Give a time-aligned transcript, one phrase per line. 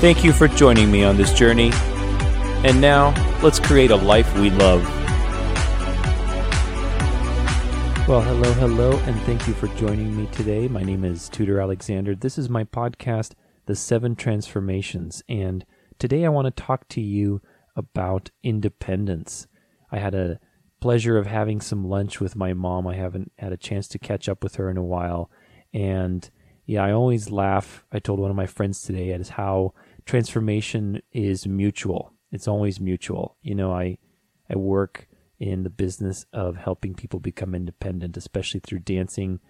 [0.00, 1.72] Thank you for joining me on this journey.
[2.64, 4.82] And now, let's create a life we love.
[8.08, 10.68] Well, hello, hello, and thank you for joining me today.
[10.68, 12.14] My name is Tudor Alexander.
[12.14, 13.34] This is my podcast,
[13.66, 15.66] The Seven Transformations, and
[15.98, 17.42] today I want to talk to you
[17.76, 19.48] about independence.
[19.92, 20.40] I had a
[20.80, 22.86] pleasure of having some lunch with my mom.
[22.86, 25.30] I haven't had a chance to catch up with her in a while.
[25.74, 26.30] And
[26.64, 27.84] yeah, I always laugh.
[27.92, 32.12] I told one of my friends today at how transformation is mutual.
[32.32, 33.36] It's always mutual.
[33.42, 33.98] You know, I
[34.48, 35.06] I work
[35.38, 39.40] in the business of helping people become independent, especially through dancing,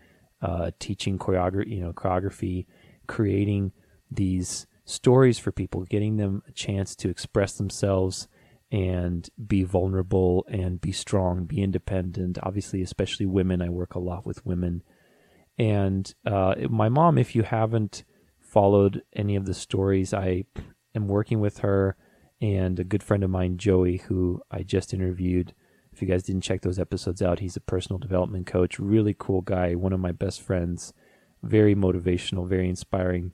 [0.41, 2.67] uh, teaching choreography, you know, choreography,
[3.07, 3.73] creating
[4.11, 8.29] these stories for people, getting them a chance to express themselves
[8.73, 12.39] and be vulnerable and be strong, be independent.
[12.43, 13.61] Obviously, especially women.
[13.61, 14.83] I work a lot with women.
[15.59, 18.05] And uh, my mom, if you haven't
[18.51, 20.45] followed any of the stories, I
[20.95, 21.97] am working with her
[22.41, 25.55] and a good friend of mine, Joey, who I just interviewed.
[25.93, 29.43] If you guys didn't check those episodes out, he's a personal development coach, really cool
[29.43, 30.93] guy, one of my best friends,
[31.43, 33.33] very motivational, very inspiring.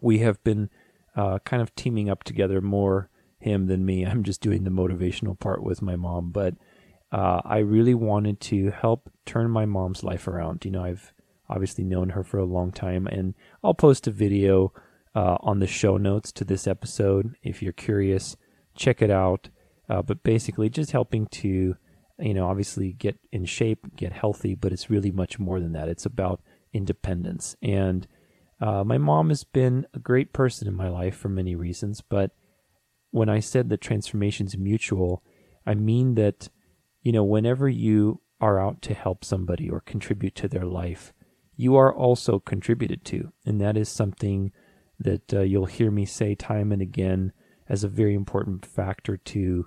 [0.00, 0.70] We have been
[1.14, 4.04] uh, kind of teaming up together more him than me.
[4.06, 6.54] I'm just doing the motivational part with my mom, but
[7.12, 10.64] uh, I really wanted to help turn my mom's life around.
[10.64, 11.12] You know, I've
[11.48, 14.72] obviously known her for a long time, and I'll post a video
[15.14, 18.36] uh, on the show notes to this episode if you're curious.
[18.74, 19.48] Check it out.
[19.88, 21.76] Uh, but basically, just helping to,
[22.18, 25.88] you know, obviously get in shape, get healthy, but it's really much more than that.
[25.88, 26.40] It's about
[26.72, 27.56] independence.
[27.62, 28.06] And
[28.60, 32.30] uh, my mom has been a great person in my life for many reasons, but
[33.10, 35.22] when I said that transformation's mutual,
[35.66, 36.48] I mean that,
[37.02, 41.12] you know, whenever you are out to help somebody or contribute to their life,
[41.62, 43.32] you are also contributed to.
[43.46, 44.50] And that is something
[44.98, 47.32] that uh, you'll hear me say time and again
[47.68, 49.66] as a very important factor to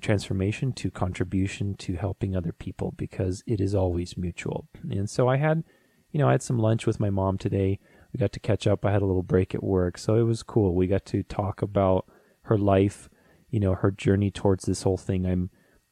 [0.00, 4.68] transformation, to contribution, to helping other people because it is always mutual.
[4.90, 5.64] And so I had,
[6.12, 7.78] you know, I had some lunch with my mom today.
[8.12, 8.86] We got to catch up.
[8.86, 9.98] I had a little break at work.
[9.98, 10.74] So it was cool.
[10.74, 12.06] We got to talk about
[12.44, 13.10] her life,
[13.50, 15.26] you know, her journey towards this whole thing.
[15.26, 15.50] I'm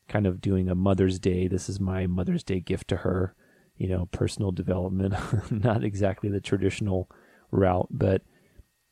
[0.09, 1.47] kind of doing a Mother's Day.
[1.47, 3.35] This is my Mother's Day gift to her,
[3.77, 5.15] you know, personal development,
[5.51, 7.11] not exactly the traditional
[7.51, 8.23] route, but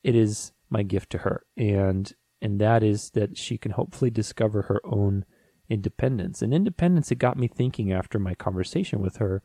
[0.03, 1.45] it is my gift to her.
[1.57, 5.27] And and that is that she can hopefully discover her own
[5.69, 6.41] independence.
[6.41, 9.43] And independence it got me thinking after my conversation with her,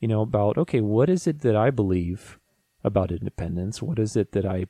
[0.00, 2.38] you know, about okay, what is it that I believe
[2.82, 3.80] about independence?
[3.80, 4.66] What is it that I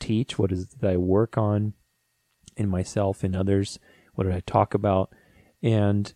[0.00, 0.38] teach?
[0.38, 1.74] What is it that I work on?
[2.56, 3.78] in myself and others?
[4.14, 5.12] What did I talk about?
[5.62, 6.12] And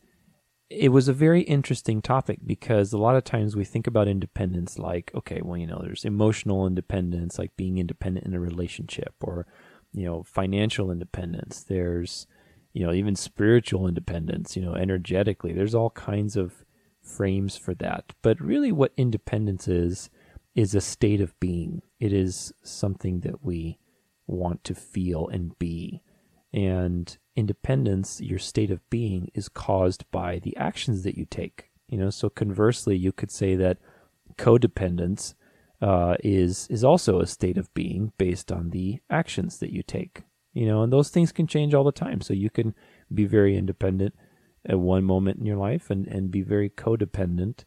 [0.71, 4.79] it was a very interesting topic because a lot of times we think about independence
[4.79, 9.49] like, okay, well, you know, there's emotional independence, like being independent in a relationship, or,
[9.93, 11.65] you know, financial independence.
[11.65, 12.29] There's,
[12.73, 15.53] you know, even spiritual independence, you know, energetically.
[15.53, 16.65] There's all kinds of
[17.03, 18.13] frames for that.
[18.23, 20.09] But really, what independence is,
[20.55, 21.83] is a state of being.
[21.99, 23.81] It is something that we
[24.29, 26.03] want to feel and be.
[26.53, 31.71] And independence, your state of being, is caused by the actions that you take.
[31.89, 33.79] You know, so conversely, you could say that
[34.37, 35.35] codependence
[35.83, 40.23] uh, is is also a state of being based on the actions that you take.
[40.53, 42.21] You know, and those things can change all the time.
[42.21, 42.75] So you can
[43.13, 44.15] be very independent
[44.67, 47.65] at one moment in your life and, and be very codependent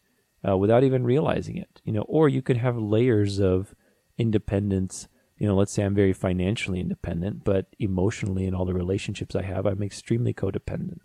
[0.48, 1.82] uh, without even realizing it.
[1.84, 3.74] You know, or you could have layers of
[4.18, 5.08] independence
[5.44, 9.42] you know, let's say I'm very financially independent, but emotionally in all the relationships I
[9.42, 11.00] have, I'm extremely codependent.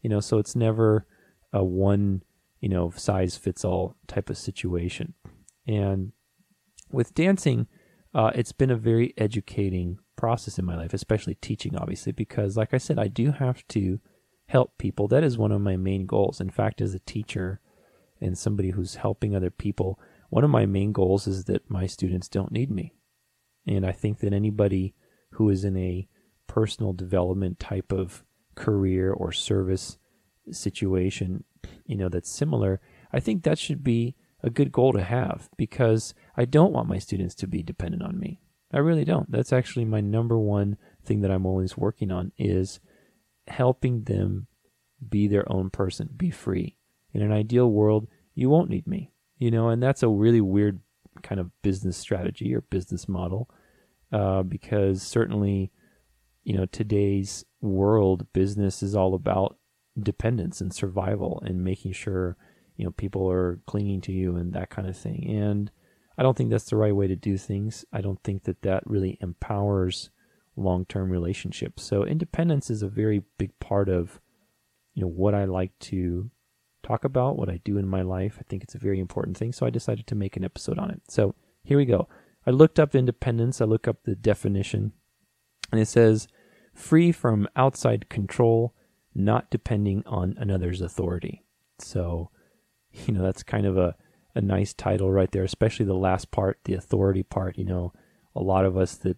[0.00, 1.06] You know, so it's never
[1.52, 2.24] a one,
[2.58, 5.14] you know, size fits all type of situation.
[5.68, 6.10] And
[6.90, 7.68] with dancing,
[8.12, 12.74] uh, it's been a very educating process in my life, especially teaching, obviously, because, like
[12.74, 14.00] I said, I do have to
[14.46, 15.06] help people.
[15.06, 16.40] That is one of my main goals.
[16.40, 17.60] In fact, as a teacher
[18.20, 22.28] and somebody who's helping other people, one of my main goals is that my students
[22.28, 22.95] don't need me.
[23.66, 24.94] And I think that anybody
[25.32, 26.08] who is in a
[26.46, 28.24] personal development type of
[28.54, 29.98] career or service
[30.50, 31.44] situation,
[31.84, 32.80] you know, that's similar,
[33.12, 36.98] I think that should be a good goal to have because I don't want my
[36.98, 38.40] students to be dependent on me.
[38.72, 39.30] I really don't.
[39.30, 42.80] That's actually my number one thing that I'm always working on is
[43.46, 44.46] helping them
[45.08, 46.76] be their own person, be free.
[47.12, 50.80] In an ideal world, you won't need me, you know, and that's a really weird
[51.22, 53.48] kind of business strategy or business model
[54.12, 55.70] uh, because certainly,
[56.44, 59.58] you know, today's world, business is all about
[60.00, 62.36] dependence and survival and making sure,
[62.76, 65.26] you know, people are clinging to you and that kind of thing.
[65.28, 65.70] And
[66.18, 67.84] I don't think that's the right way to do things.
[67.92, 70.10] I don't think that that really empowers
[70.56, 71.82] long-term relationships.
[71.82, 74.20] So independence is a very big part of
[74.96, 76.30] you know what I like to
[76.82, 78.38] talk about, what I do in my life.
[78.40, 79.52] I think it's a very important thing.
[79.52, 81.02] So I decided to make an episode on it.
[81.08, 82.08] So here we go.
[82.46, 83.60] I looked up independence.
[83.60, 84.92] I look up the definition
[85.72, 86.28] and it says
[86.74, 88.74] free from outside control,
[89.14, 91.42] not depending on another's authority.
[91.78, 92.30] So,
[93.06, 93.96] you know, that's kind of a,
[94.34, 97.58] a nice title right there, especially the last part, the authority part.
[97.58, 97.92] You know,
[98.34, 99.16] a lot of us that,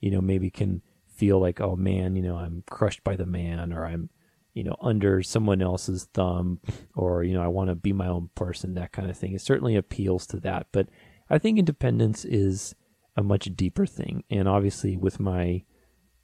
[0.00, 3.72] you know, maybe can feel like, oh man, you know, I'm crushed by the man
[3.72, 4.10] or I'm,
[4.54, 6.60] you know, under someone else's thumb
[6.94, 9.32] or, you know, I want to be my own person, that kind of thing.
[9.32, 10.68] It certainly appeals to that.
[10.72, 10.88] But
[11.30, 12.74] I think independence is
[13.16, 14.24] a much deeper thing.
[14.30, 15.64] And obviously, with my,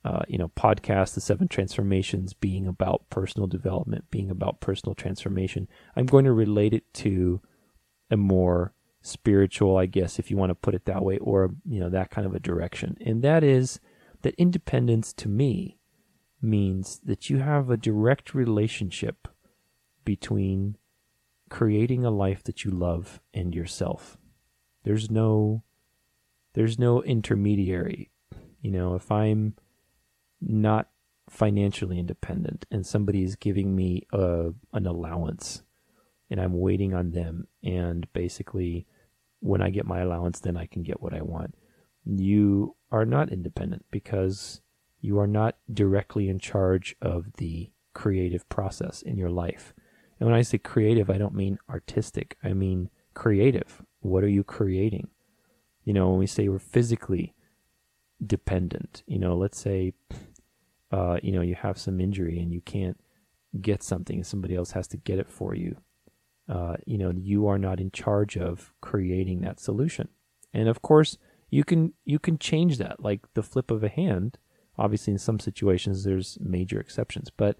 [0.05, 5.69] uh, you know, podcast, The Seven Transformations, being about personal development, being about personal transformation,
[5.97, 7.41] I'm going to relate it to
[8.11, 11.81] a more spiritual, I guess, if you want to put it that way, or, you
[11.81, 12.97] know, that kind of a direction.
[13.05, 13.81] And that is
[14.23, 15.79] that independence to me
[16.41, 19.29] means that you have a direct relationship
[20.05, 20.77] between
[21.51, 24.17] creating a life that you love and yourself.
[24.85, 25.63] There's no
[26.55, 28.11] there's no intermediary.
[28.61, 29.55] You know, if I'm
[30.41, 30.89] not
[31.29, 35.63] financially independent and somebody is giving me a, an allowance
[36.31, 38.87] and I'm waiting on them and basically
[39.41, 41.55] when I get my allowance then I can get what I want.
[42.05, 44.61] You are not independent because
[45.01, 49.73] you are not directly in charge of the creative process in your life.
[50.19, 52.37] And when I say creative, I don't mean artistic.
[52.43, 53.83] I mean creative.
[54.05, 55.09] What are you creating?
[55.85, 57.35] You know, when we say we're physically
[58.25, 59.95] dependent, you know, let's say,
[60.93, 63.01] uh, you know, you have some injury and you can't
[63.61, 65.79] get something, and somebody else has to get it for you.
[66.49, 70.09] Uh, you know, you are not in charge of creating that solution.
[70.53, 71.17] And of course,
[71.49, 74.37] you can you can change that like the flip of a hand.
[74.77, 77.59] Obviously, in some situations, there's major exceptions, but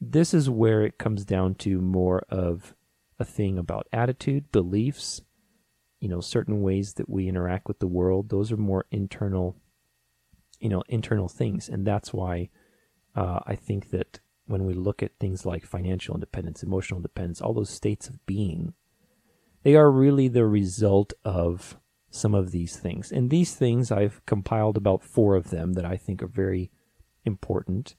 [0.00, 2.74] this is where it comes down to more of
[3.20, 5.20] a thing about attitude, beliefs,
[6.00, 9.56] you know certain ways that we interact with the world those are more internal
[10.64, 11.68] you know internal things.
[11.68, 12.48] And that's why
[13.14, 17.54] uh, i think that when we look at things like financial independence emotional independence all
[17.54, 18.74] those states of being
[19.62, 21.78] they are really the result of
[22.10, 23.10] some of these things.
[23.10, 26.70] And these things i've compiled about four of them that i think are very
[27.24, 27.94] important.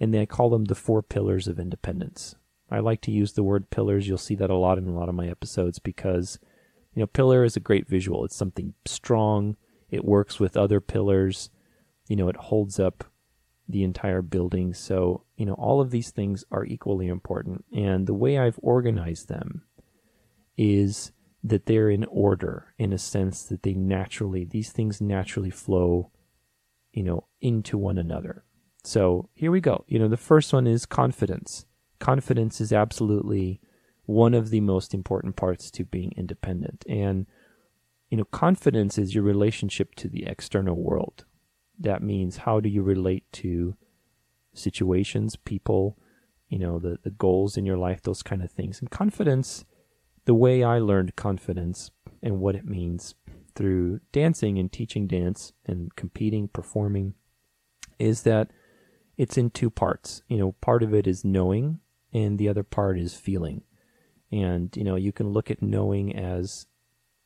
[0.00, 2.36] And then i call them the four pillars of independence.
[2.70, 4.06] I like to use the word pillars.
[4.06, 6.38] You'll see that a lot in a lot of my episodes because
[6.98, 8.24] you know, pillar is a great visual.
[8.24, 9.56] It's something strong.
[9.88, 11.48] It works with other pillars.
[12.08, 13.04] You know, it holds up
[13.68, 14.74] the entire building.
[14.74, 17.64] So, you know, all of these things are equally important.
[17.72, 19.62] And the way I've organized them
[20.56, 21.12] is
[21.44, 26.10] that they're in order in a sense that they naturally, these things naturally flow,
[26.90, 28.42] you know, into one another.
[28.82, 29.84] So here we go.
[29.86, 31.64] You know, the first one is confidence.
[32.00, 33.60] Confidence is absolutely
[34.08, 36.82] one of the most important parts to being independent.
[36.88, 37.26] And,
[38.08, 41.26] you know, confidence is your relationship to the external world.
[41.78, 43.76] That means how do you relate to
[44.54, 45.98] situations, people,
[46.48, 48.80] you know, the, the goals in your life, those kind of things.
[48.80, 49.66] And confidence,
[50.24, 51.90] the way I learned confidence
[52.22, 53.14] and what it means
[53.54, 57.12] through dancing and teaching dance and competing, performing,
[57.98, 58.52] is that
[59.18, 60.22] it's in two parts.
[60.28, 63.64] You know, part of it is knowing, and the other part is feeling.
[64.30, 66.66] And, you know, you can look at knowing as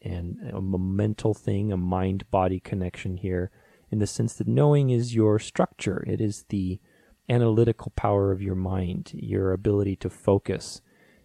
[0.03, 3.51] an, a mental thing, a mind body connection here,
[3.91, 6.05] in the sense that knowing is your structure.
[6.07, 6.81] It is the
[7.29, 10.81] analytical power of your mind, your ability to focus,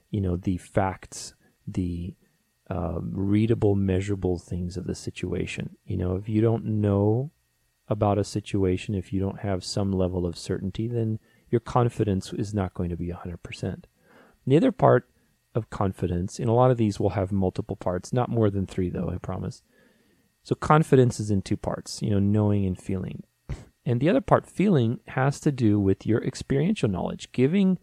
[0.10, 1.34] you know, the facts,
[1.68, 2.16] the
[2.70, 5.78] uh, readable, measurable things of the situation.
[5.86, 7.32] You know, if you don't know
[7.88, 11.20] about a situation, if you don't have some level of certainty, then
[11.50, 13.84] your confidence is not going to be 100%.
[14.46, 15.10] The other part
[15.58, 16.40] of confidence.
[16.40, 19.18] And a lot of these will have multiple parts, not more than three, though, I
[19.18, 19.62] promise.
[20.44, 23.24] So confidence is in two parts, you know, knowing and feeling.
[23.86, 27.80] And the other part, feeling, has to do with your experiential knowledge, giving,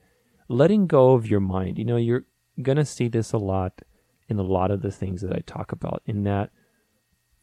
[0.49, 1.78] letting go of your mind.
[1.78, 2.25] You know, you're
[2.62, 3.83] going to see this a lot
[4.28, 6.50] in a lot of the things that I talk about, in that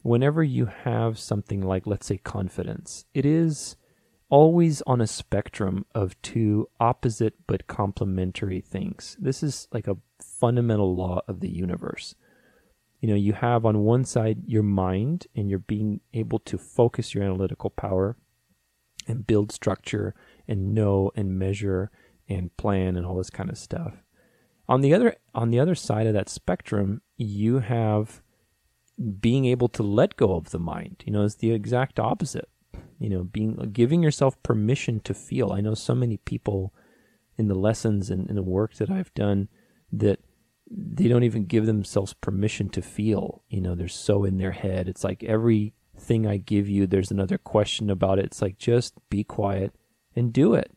[0.02, 3.76] whenever you have something like, let's say, confidence, it is
[4.28, 9.16] always on a spectrum of two opposite but complementary things.
[9.20, 9.98] This is like a
[10.42, 12.16] fundamental law of the universe.
[13.00, 17.14] You know, you have on one side your mind, and you're being able to focus
[17.14, 18.16] your analytical power
[19.06, 20.16] and build structure
[20.48, 21.92] and know and measure
[22.28, 24.02] and plan and all this kind of stuff.
[24.68, 28.20] On the other on the other side of that spectrum, you have
[29.20, 31.04] being able to let go of the mind.
[31.06, 32.48] You know, it's the exact opposite.
[32.98, 35.52] You know, being giving yourself permission to feel.
[35.52, 36.74] I know so many people
[37.38, 39.48] in the lessons and in the work that I've done
[39.92, 40.18] that
[40.74, 43.42] they don't even give themselves permission to feel.
[43.48, 44.88] You know, they're so in their head.
[44.88, 48.26] It's like everything I give you, there's another question about it.
[48.26, 49.74] It's like just be quiet
[50.16, 50.72] and do it.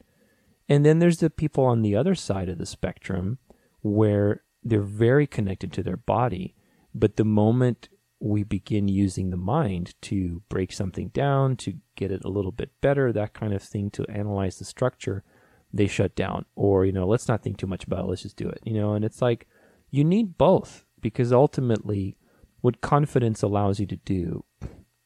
[0.67, 3.37] And then there's the people on the other side of the spectrum
[3.81, 6.55] where they're very connected to their body.
[6.93, 12.25] But the moment we begin using the mind to break something down, to get it
[12.25, 15.23] a little bit better, that kind of thing, to analyze the structure,
[15.71, 16.45] they shut down.
[16.55, 18.59] Or, you know, let's not think too much about it, let's just do it.
[18.63, 19.47] You know, and it's like
[19.95, 22.17] you need both because ultimately,
[22.61, 24.43] what confidence allows you to do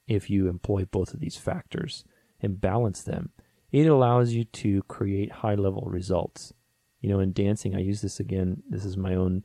[0.08, 2.06] if you employ both of these factors
[2.42, 3.32] and balance them,
[3.72, 6.54] it allows you to create high level results
[7.02, 8.64] you know, in dancing, I use this again.
[8.70, 9.44] This is my own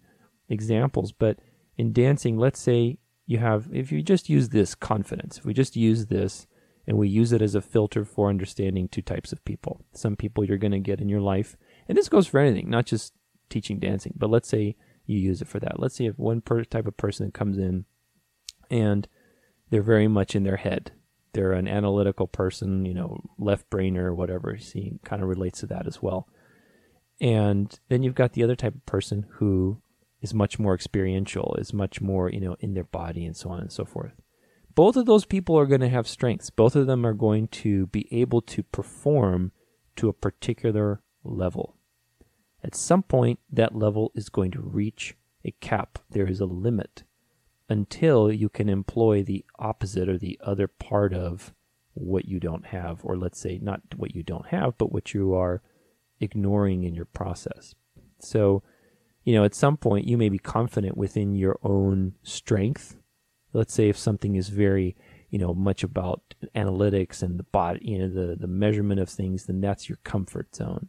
[0.49, 1.39] examples, but
[1.77, 5.77] in dancing, let's say you have, if you just use this confidence, if we just
[5.77, 6.47] use this
[6.87, 9.81] and we use it as a filter for understanding two types of people.
[9.93, 11.57] Some people you're going to get in your life,
[11.89, 13.15] and this goes for anything, not just
[13.49, 15.81] teaching dancing, but let's say you use it for that.
[15.81, 17.85] Let's say if one per- type of person comes in
[18.71, 19.07] and
[19.71, 20.93] they're very much in their head.
[21.33, 24.57] They're an analytical person, you know, left brainer, whatever.
[24.59, 26.29] See, kind of relates to that as well.
[27.21, 29.81] And then you've got the other type of person who
[30.21, 33.61] is much more experiential, is much more, you know, in their body and so on
[33.61, 34.13] and so forth.
[34.75, 36.51] Both of those people are going to have strengths.
[36.51, 39.53] Both of them are going to be able to perform
[39.97, 41.77] to a particular level.
[42.65, 45.99] At some point, that level is going to reach a cap.
[46.11, 47.05] There is a limit
[47.69, 51.53] until you can employ the opposite or the other part of
[51.93, 55.35] what you don't have, or let's say not what you don't have, but what you
[55.35, 55.61] are
[56.21, 57.75] ignoring in your process.
[58.19, 58.63] So,
[59.25, 62.97] you know, at some point you may be confident within your own strength.
[63.53, 64.97] Let's say if something is very,
[65.29, 69.45] you know, much about analytics and the body, you know, the, the measurement of things,
[69.45, 70.89] then that's your comfort zone.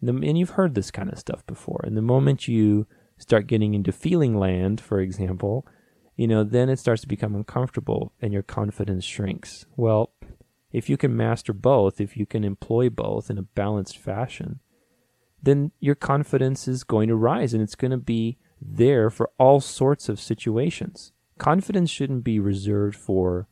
[0.00, 1.80] And you've heard this kind of stuff before.
[1.84, 2.86] And the moment you
[3.18, 5.66] start getting into feeling land, for example,
[6.16, 9.66] you know, then it starts to become uncomfortable and your confidence shrinks.
[9.76, 10.12] Well,
[10.72, 14.60] if you can master both, if you can employ both in a balanced fashion,
[15.42, 19.60] then your confidence is going to rise and it's going to be there for all
[19.60, 21.12] sorts of situations.
[21.38, 23.48] Confidence shouldn't be reserved for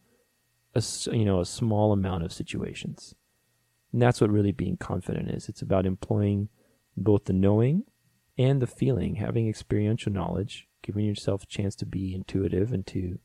[0.75, 3.15] a you know a small amount of situations.
[3.93, 5.49] And that's what really being confident is.
[5.49, 6.49] It's about employing
[6.97, 7.85] both the knowing
[8.37, 13.19] and the feeling, having experiential knowledge, giving yourself a chance to be intuitive and to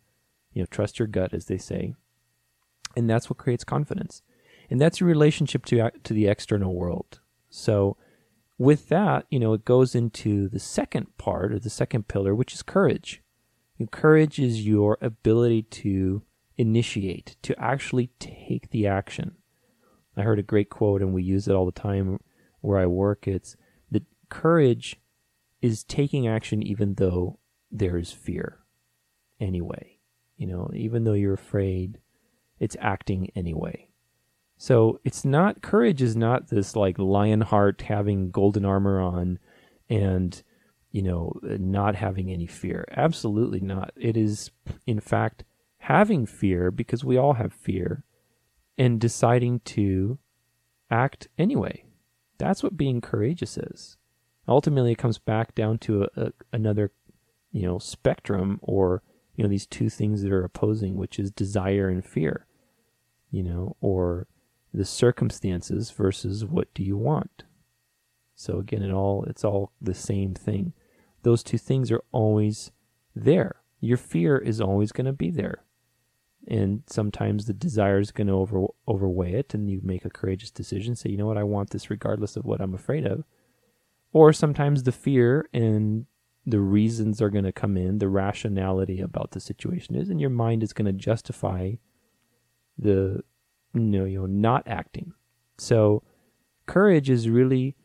[0.54, 1.94] you know trust your gut as they say.
[2.96, 4.22] And that's what creates confidence.
[4.70, 7.20] And that's your relationship to to the external world.
[7.50, 7.98] So
[8.58, 12.54] with that you know it goes into the second part or the second pillar which
[12.54, 13.22] is courage.
[13.80, 16.22] And courage is your ability to
[16.58, 19.36] initiate to actually take the action
[20.18, 22.20] i heard a great quote and we use it all the time
[22.62, 23.56] where i work it's
[23.92, 25.00] that courage
[25.62, 27.40] is taking action even though
[27.72, 28.60] there is fear
[29.40, 29.98] anyway
[30.38, 32.00] you know even though you're afraid
[32.64, 33.90] it's acting anyway.
[34.58, 39.40] So it's not courage is not this like lion heart having golden armor on
[39.90, 40.42] and
[40.92, 42.86] you know not having any fear.
[42.96, 43.92] Absolutely not.
[43.98, 44.50] It is
[44.88, 45.44] in fact
[45.80, 48.06] having fear because we all have fear
[48.78, 50.18] and deciding to
[50.90, 51.84] act anyway.
[52.38, 53.98] That's what being courageous is.
[54.48, 56.92] Ultimately it comes back down to a, a, another
[57.52, 59.04] you know spectrum or
[59.36, 62.46] you know these two things that are opposing which is desire and fear
[63.34, 64.28] you know, or
[64.74, 67.44] the circumstances versus what do you want.
[68.36, 70.74] So again, it all it's all the same thing.
[71.24, 72.72] Those two things are always
[73.16, 73.56] there.
[73.82, 75.64] Your fear is always going to be there.
[76.48, 80.52] And sometimes the desire is going to over, overweigh it, and you make a courageous
[80.52, 80.96] decision.
[80.96, 83.24] Say, you know what, I want this regardless of what I'm afraid of.
[84.12, 86.06] Or sometimes the fear and
[86.46, 90.30] the reasons are going to come in, the rationality about the situation is, and your
[90.30, 91.74] mind is going to justify
[92.78, 93.24] the
[93.74, 95.14] you know, you know not acting.
[95.58, 96.04] So
[96.66, 97.76] courage is really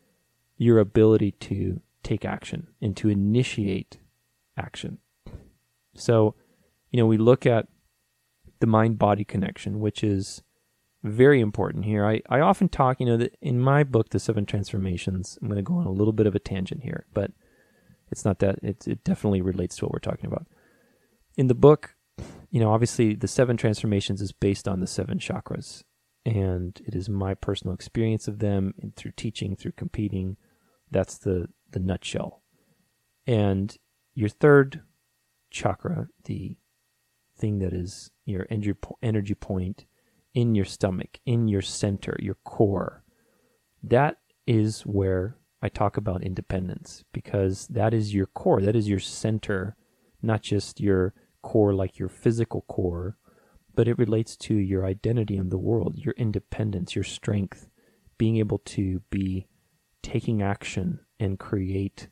[0.57, 3.97] your ability to take action and to initiate
[4.57, 4.99] action.
[5.95, 6.35] So,
[6.91, 7.67] you know, we look at
[8.59, 10.41] the mind body connection, which is
[11.03, 12.05] very important here.
[12.05, 15.57] I, I often talk, you know, that in my book, The Seven Transformations, I'm going
[15.57, 17.31] to go on a little bit of a tangent here, but
[18.11, 20.47] it's not that, it, it definitely relates to what we're talking about.
[21.37, 21.95] In the book,
[22.51, 25.83] you know, obviously the seven transformations is based on the seven chakras.
[26.25, 30.35] And it is my personal experience of them and through teaching, through competing.
[30.91, 32.41] That's the, the nutshell.
[33.25, 33.75] And
[34.15, 34.81] your third
[35.49, 36.57] chakra, the
[37.39, 39.85] thing that is your energy energy point
[40.33, 43.03] in your stomach, in your center, your core.
[43.81, 48.99] That is where I talk about independence because that is your core, that is your
[48.99, 49.75] center,
[50.21, 53.17] not just your core like your physical core,
[53.75, 57.69] but it relates to your identity in the world, your independence, your strength,
[58.17, 59.47] being able to be
[60.01, 62.09] taking action and create,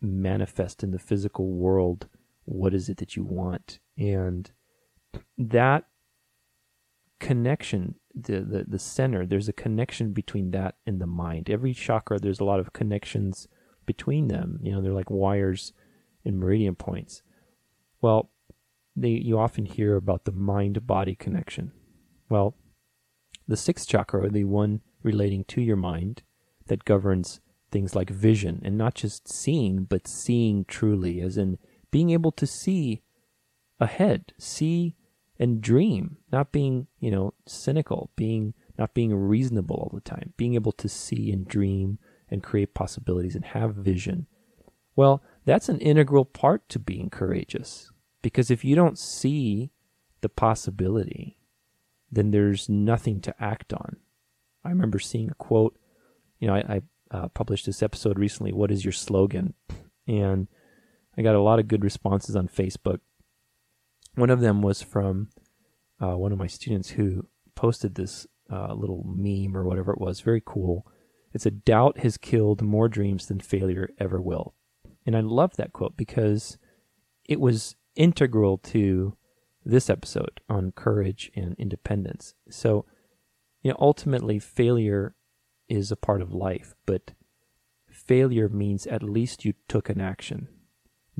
[0.00, 2.08] manifest in the physical world
[2.44, 3.78] what is it that you want.
[3.96, 4.50] And
[5.38, 5.84] that
[7.20, 11.48] connection, the, the, the center, there's a connection between that and the mind.
[11.48, 13.48] Every chakra, there's a lot of connections
[13.86, 14.58] between them.
[14.62, 15.72] You know, they're like wires
[16.24, 17.22] and meridian points.
[18.00, 18.30] Well,
[18.96, 21.72] they, you often hear about the mind body connection.
[22.28, 22.56] Well,
[23.46, 26.22] the sixth chakra, the one relating to your mind
[26.66, 31.58] that governs things like vision and not just seeing, but seeing truly, as in
[31.94, 33.04] being able to see
[33.78, 34.96] ahead, see
[35.38, 40.56] and dream, not being, you know, cynical, being not being reasonable all the time, being
[40.56, 44.26] able to see and dream and create possibilities and have vision.
[44.96, 47.92] Well, that's an integral part to being courageous.
[48.22, 49.70] Because if you don't see
[50.20, 51.38] the possibility,
[52.10, 53.98] then there's nothing to act on.
[54.64, 55.78] I remember seeing a quote,
[56.40, 56.82] you know, I, I
[57.12, 59.54] uh, published this episode recently, What is your slogan?
[60.08, 60.48] And
[61.16, 63.00] I got a lot of good responses on Facebook
[64.14, 65.28] one of them was from
[66.00, 70.20] uh, one of my students who posted this uh, little meme or whatever it was.
[70.20, 70.86] Very cool.
[71.32, 74.54] It's a doubt has killed more dreams than failure ever will.
[75.06, 76.58] And I love that quote because
[77.24, 79.16] it was integral to
[79.64, 82.34] this episode on courage and independence.
[82.50, 82.86] So,
[83.62, 85.14] you know, ultimately, failure
[85.68, 87.12] is a part of life, but
[87.88, 90.48] failure means at least you took an action.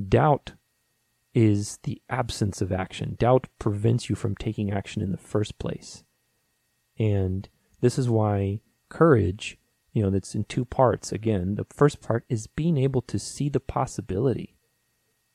[0.03, 0.53] Doubt
[1.33, 3.15] is the absence of action.
[3.19, 6.03] Doubt prevents you from taking action in the first place.
[6.97, 7.49] And
[7.81, 9.57] this is why courage,
[9.91, 11.11] you know, that's in two parts.
[11.11, 14.55] Again, the first part is being able to see the possibility.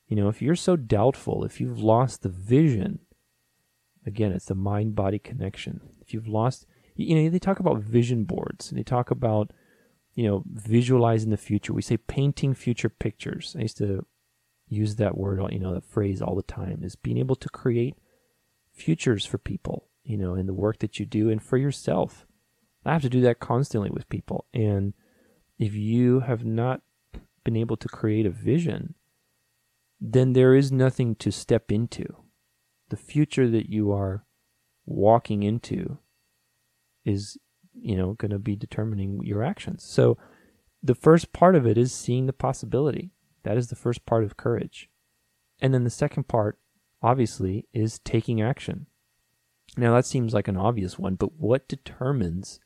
[0.08, 3.00] You know, if you're so doubtful, if you've lost the vision,
[4.06, 5.80] again, it's the mind body connection.
[6.00, 9.52] If you've lost, you know, they talk about vision boards and they talk about,
[10.14, 11.72] you know, visualizing the future.
[11.72, 13.54] We say painting future pictures.
[13.58, 14.04] I used to
[14.70, 17.96] use that word, you know, that phrase all the time is being able to create
[18.72, 22.24] futures for people, you know, in the work that you do and for yourself.
[22.86, 24.46] I have to do that constantly with people.
[24.54, 24.94] And
[25.58, 26.80] if you have not
[27.44, 28.94] been able to create a vision,
[30.00, 32.06] then there is nothing to step into.
[32.88, 34.24] The future that you are
[34.86, 35.98] walking into
[37.04, 37.36] is,
[37.74, 39.84] you know, going to be determining your actions.
[39.84, 40.16] So
[40.82, 43.10] the first part of it is seeing the possibility.
[43.42, 44.88] That is the first part of courage.
[45.60, 46.58] And then the second part,
[47.02, 48.86] obviously, is taking action.
[49.76, 52.60] Now, that seems like an obvious one, but what determines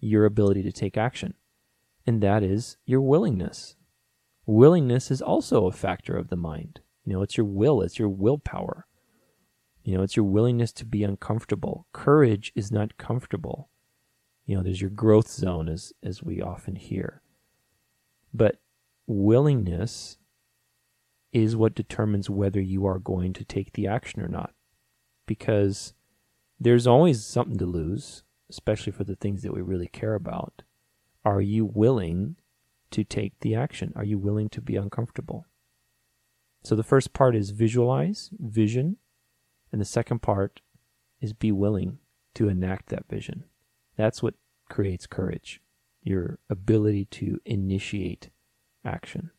[0.00, 1.34] your ability to take action?
[2.06, 3.76] And that is your willingness.
[4.44, 6.80] Willingness is also a factor of the mind.
[7.04, 8.86] You know, it's your will, it's your willpower.
[9.84, 11.86] You know, it's your willingness to be uncomfortable.
[11.92, 13.68] Courage is not comfortable.
[14.46, 17.22] You know, there's your growth zone, as, as we often hear.
[18.34, 18.60] But
[19.06, 20.18] willingness
[21.32, 24.52] is what determines whether you are going to take the action or not.
[25.26, 25.94] Because
[26.60, 30.62] there's always something to lose, especially for the things that we really care about.
[31.24, 32.36] Are you willing
[32.90, 33.92] to take the action?
[33.96, 35.46] Are you willing to be uncomfortable?
[36.62, 38.98] So the first part is visualize, vision,
[39.72, 40.60] and the second part
[41.20, 41.98] is be willing
[42.34, 43.44] to enact that vision.
[43.96, 44.34] That's what
[44.68, 45.60] creates courage,
[46.02, 48.30] your ability to initiate
[48.84, 49.30] action.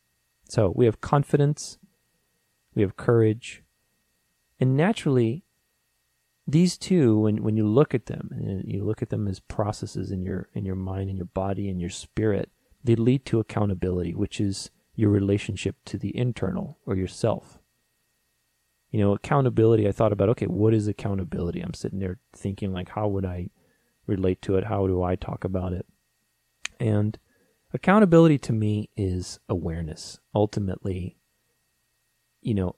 [0.48, 1.78] So we have confidence,
[2.74, 3.62] we have courage,
[4.60, 5.44] and naturally,
[6.46, 10.10] these two, when, when you look at them, and you look at them as processes
[10.10, 12.50] in your in your mind and your body and your spirit,
[12.82, 17.58] they lead to accountability, which is your relationship to the internal or yourself.
[18.90, 21.60] You know, accountability, I thought about, okay, what is accountability?
[21.60, 23.48] I'm sitting there thinking like how would I
[24.06, 24.64] relate to it?
[24.64, 25.86] How do I talk about it?
[26.78, 27.18] And
[27.74, 30.20] Accountability to me is awareness.
[30.32, 31.16] Ultimately,
[32.40, 32.76] you know,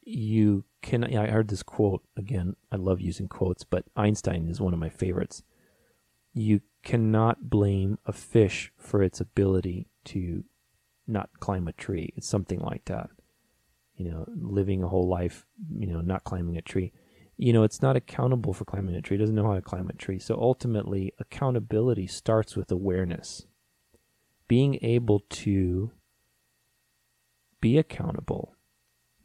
[0.00, 1.02] you can.
[1.02, 2.54] I heard this quote again.
[2.70, 5.42] I love using quotes, but Einstein is one of my favorites.
[6.32, 10.44] You cannot blame a fish for its ability to
[11.08, 12.12] not climb a tree.
[12.16, 13.10] It's something like that.
[13.96, 16.92] You know, living a whole life, you know, not climbing a tree.
[17.36, 19.16] You know, it's not accountable for climbing a tree.
[19.16, 20.20] It doesn't know how to climb a tree.
[20.20, 23.46] So ultimately, accountability starts with awareness.
[24.52, 25.92] Being able to
[27.62, 28.54] be accountable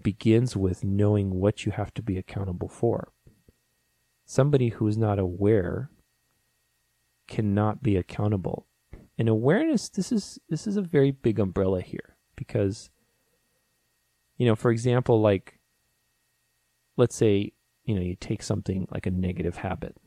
[0.02, 3.12] begins with knowing what you have to be accountable for.
[4.24, 5.92] Somebody who is not aware
[7.28, 8.68] cannot be accountable.
[9.18, 12.90] And awareness, this is this is a very big umbrella here because
[14.38, 15.60] you know, for example, like
[16.96, 17.52] let's say,
[17.84, 19.98] you know, you take something like a negative habit.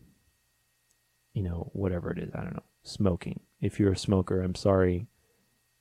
[1.34, 3.40] You know, whatever it is, I don't know, smoking.
[3.60, 5.06] If you're a smoker, I'm sorry,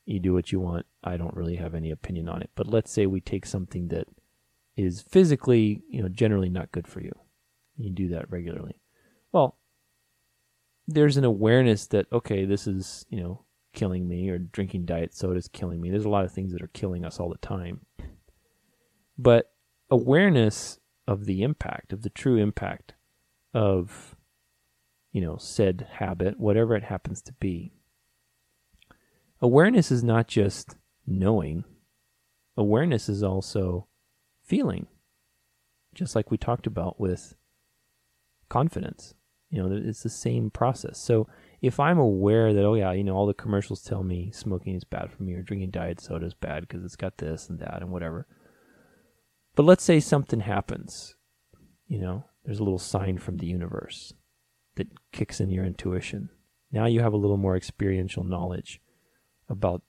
[0.06, 0.86] you do what you want.
[1.04, 2.50] I don't really have any opinion on it.
[2.56, 4.08] But let's say we take something that
[4.76, 7.12] is physically, you know, generally not good for you.
[7.78, 8.80] You do that regularly.
[9.32, 9.58] Well,
[10.88, 15.38] there's an awareness that okay, this is, you know, killing me or drinking diet soda
[15.38, 15.90] is killing me.
[15.90, 17.82] There's a lot of things that are killing us all the time.
[19.18, 19.52] But
[19.90, 22.94] awareness of the impact, of the true impact
[23.54, 24.16] of
[25.12, 27.74] you know, said habit, whatever it happens to be.
[29.42, 30.76] Awareness is not just
[31.08, 31.64] knowing.
[32.58, 33.88] Awareness is also
[34.44, 34.88] feeling.
[35.94, 37.36] Just like we talked about with
[38.50, 39.16] confidence.
[39.50, 41.00] You know, it's the same process.
[41.00, 41.28] So
[41.62, 44.84] if I'm aware that, oh yeah, you know, all the commercials tell me smoking is
[44.84, 47.82] bad for me or drinking diet soda is bad because it's got this and that
[47.82, 48.28] and whatever.
[49.56, 51.16] But let's say something happens,
[51.88, 54.14] you know, there's a little sign from the universe
[54.80, 56.30] that kicks in your intuition.
[56.72, 58.82] Now you have a little more experiential knowledge
[59.48, 59.84] about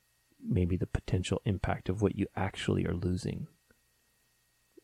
[0.46, 3.46] maybe the potential impact of what you actually are losing.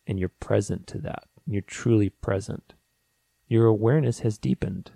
[0.06, 1.24] And you're present to that.
[1.46, 2.74] You're truly present
[3.48, 4.90] your awareness has deepened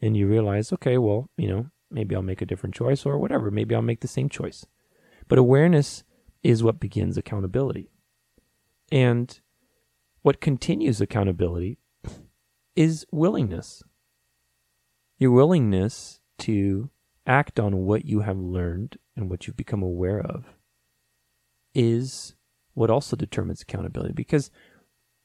[0.00, 3.50] and you realize, okay, well, you know, maybe I'll make a different choice or whatever.
[3.50, 4.66] Maybe I'll make the same choice.
[5.28, 6.04] But awareness
[6.42, 7.90] is what begins accountability.
[8.92, 9.38] And
[10.22, 11.78] what continues accountability
[12.76, 13.82] is willingness.
[15.18, 16.90] Your willingness to
[17.26, 20.46] act on what you have learned and what you've become aware of
[21.74, 22.34] is
[22.74, 24.50] what also determines accountability because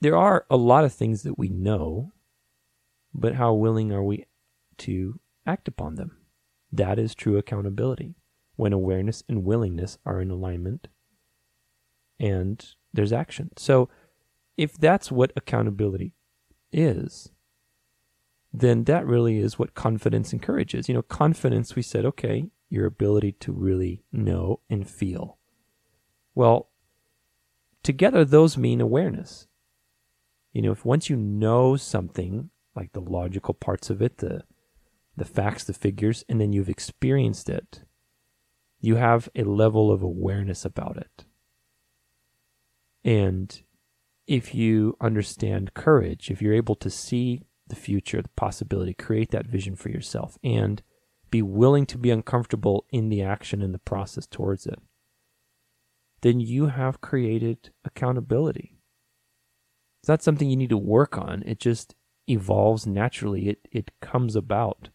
[0.01, 2.11] there are a lot of things that we know
[3.13, 4.25] but how willing are we
[4.77, 6.17] to act upon them?
[6.71, 8.15] That is true accountability
[8.55, 10.87] when awareness and willingness are in alignment
[12.19, 13.49] and there's action.
[13.57, 13.89] So,
[14.57, 16.13] if that's what accountability
[16.71, 17.31] is,
[18.51, 20.87] then that really is what confidence encourages.
[20.87, 25.37] You know, confidence, we said, okay, your ability to really know and feel.
[26.35, 26.69] Well,
[27.83, 29.47] together, those mean awareness.
[30.53, 34.43] You know, if once you know something like the logical parts of it, the
[35.15, 37.83] the facts, the figures, and then you've experienced it,
[38.79, 41.25] you have a level of awareness about it.
[43.03, 43.61] And
[44.27, 49.47] if you understand courage, if you're able to see the future, the possibility, create that
[49.47, 50.81] vision for yourself, and
[51.31, 54.79] be willing to be uncomfortable in the action and the process towards it,
[56.21, 58.75] then you have created accountability.
[60.01, 61.43] It's not something you need to work on.
[61.45, 61.95] It just
[62.27, 63.49] evolves naturally.
[63.49, 64.89] It it comes about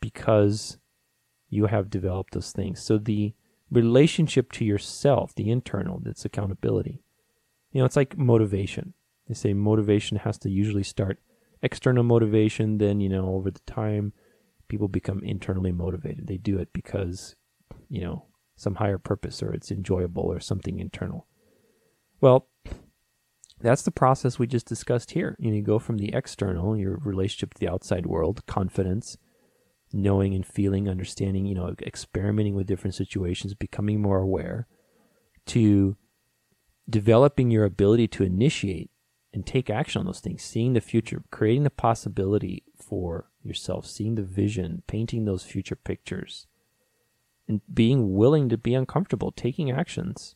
[0.00, 0.78] because
[1.48, 2.80] you have developed those things.
[2.80, 3.34] So the
[3.70, 7.02] relationship to yourself, the internal, that's accountability.
[7.72, 8.94] You know, it's like motivation.
[9.28, 11.20] They say motivation has to usually start
[11.62, 14.12] external motivation, then, you know, over the time
[14.68, 16.26] people become internally motivated.
[16.26, 17.34] They do it because,
[17.88, 21.26] you know, some higher purpose or it's enjoyable or something internal.
[22.20, 22.48] Well,
[23.60, 25.36] that's the process we just discussed here.
[25.38, 29.16] You, know, you go from the external, your relationship to the outside world, confidence,
[29.92, 34.66] knowing and feeling, understanding, you know, experimenting with different situations, becoming more aware,
[35.46, 35.96] to
[36.88, 38.90] developing your ability to initiate
[39.32, 44.16] and take action on those things, seeing the future, creating the possibility for yourself, seeing
[44.16, 46.46] the vision, painting those future pictures,
[47.46, 50.34] and being willing to be uncomfortable, taking actions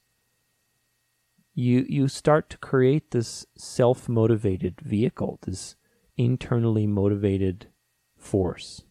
[1.55, 5.77] you you start to create this self-motivated vehicle, this
[6.17, 7.69] internally motivated
[8.17, 8.83] force,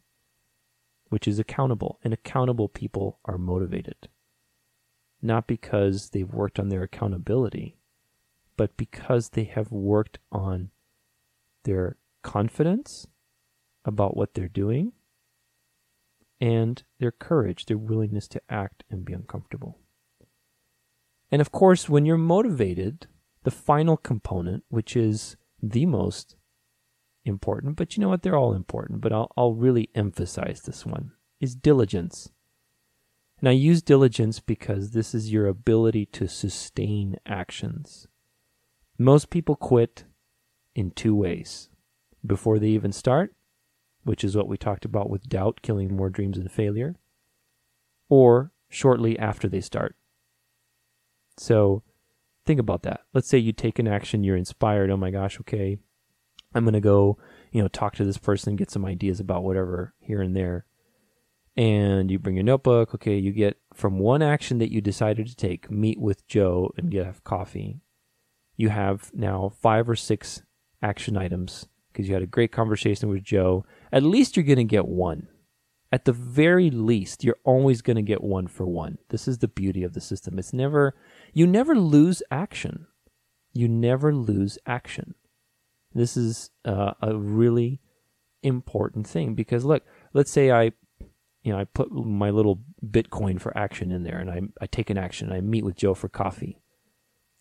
[1.10, 2.00] which is accountable.
[2.04, 4.08] And accountable people are motivated.
[5.22, 7.78] Not because they've worked on their accountability,
[8.58, 10.70] but because they have worked on
[11.64, 13.08] their confidence
[13.86, 14.94] about what they're doing
[16.40, 19.80] and their courage, their willingness to act and be uncomfortable.
[21.32, 23.08] And of course, when you're motivated
[23.44, 26.36] the final component, which is the most
[27.26, 28.22] important, but you know what?
[28.22, 32.30] They're all important, but I'll, I'll really emphasize this one, is diligence.
[33.40, 38.08] And I use diligence because this is your ability to sustain actions.
[38.98, 40.06] Most people quit
[40.76, 41.70] in two ways
[42.26, 43.34] before they even start,
[44.04, 46.96] which is what we talked about with doubt killing more dreams than failure,
[48.10, 49.96] or shortly after they start.
[51.38, 51.84] So
[52.46, 53.02] think about that.
[53.14, 55.78] Let's say you take an action, you're inspired, oh my gosh, okay,
[56.54, 57.18] I'm going to go,
[57.52, 60.66] you know, talk to this person, get some ideas about whatever here and there.
[61.56, 65.36] And you bring your notebook, okay, you get from one action that you decided to
[65.36, 67.82] take, meet with Joe and get have coffee.
[68.56, 70.44] You have now five or six
[70.82, 73.66] action items because you had a great conversation with Joe.
[73.92, 75.28] At least you're going to get one.
[75.92, 78.98] At the very least, you're always going to get one for one.
[79.10, 80.40] This is the beauty of the system.
[80.40, 80.96] It's never,
[81.34, 82.88] you never lose action.
[83.54, 85.14] You never lose action.
[85.94, 87.80] This is uh, a really
[88.42, 90.72] important thing because look, let's say I,
[91.44, 94.90] you know, I put my little Bitcoin for action in there and I, I take
[94.90, 95.32] an action.
[95.32, 96.58] I meet with Joe for coffee.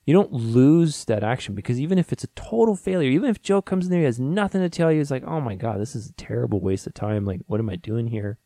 [0.04, 3.62] You don't lose that action because even if it's a total failure, even if Joe
[3.62, 5.94] comes in there, he has nothing to tell you, it's like, oh my God, this
[5.94, 7.24] is a terrible waste of time.
[7.24, 8.38] Like, what am I doing here?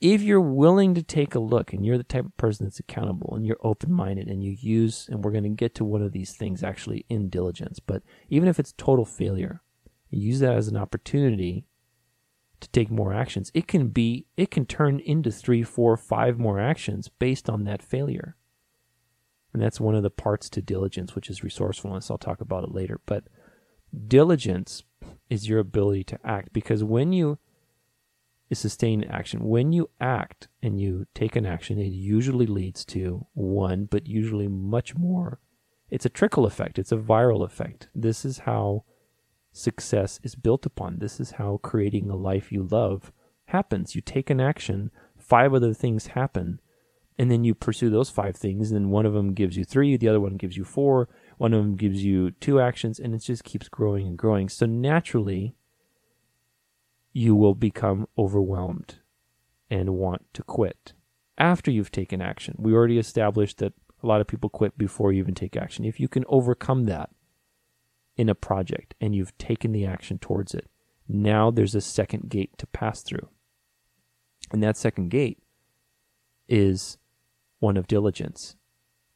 [0.00, 3.34] If you're willing to take a look and you're the type of person that's accountable
[3.34, 6.12] and you're open minded and you use, and we're going to get to one of
[6.12, 9.62] these things actually in diligence, but even if it's total failure,
[10.10, 11.66] use that as an opportunity
[12.60, 13.50] to take more actions.
[13.54, 17.82] It can be, it can turn into three, four, five more actions based on that
[17.82, 18.36] failure.
[19.56, 22.10] And that's one of the parts to diligence, which is resourcefulness.
[22.10, 23.00] I'll talk about it later.
[23.06, 23.24] But
[24.06, 24.82] diligence
[25.30, 27.38] is your ability to act because when you
[28.50, 29.44] is sustained action.
[29.44, 34.46] When you act and you take an action, it usually leads to one, but usually
[34.46, 35.40] much more.
[35.90, 37.88] It's a trickle effect, it's a viral effect.
[37.94, 38.84] This is how
[39.52, 40.98] success is built upon.
[40.98, 43.10] This is how creating a life you love
[43.46, 43.94] happens.
[43.94, 46.60] You take an action, five other things happen,
[47.18, 50.08] and then you pursue those five things and one of them gives you three the
[50.08, 53.44] other one gives you four one of them gives you two actions and it just
[53.44, 54.48] keeps growing and growing.
[54.48, 55.54] So naturally
[57.12, 58.96] you will become overwhelmed
[59.70, 60.92] and want to quit
[61.38, 62.54] after you've taken action.
[62.58, 65.84] We already established that a lot of people quit before you even take action.
[65.84, 67.10] If you can overcome that
[68.16, 70.70] in a project and you've taken the action towards it
[71.08, 73.28] now there's a second gate to pass through.
[74.52, 75.38] And that second gate
[76.48, 76.98] is
[77.58, 78.56] one of diligence.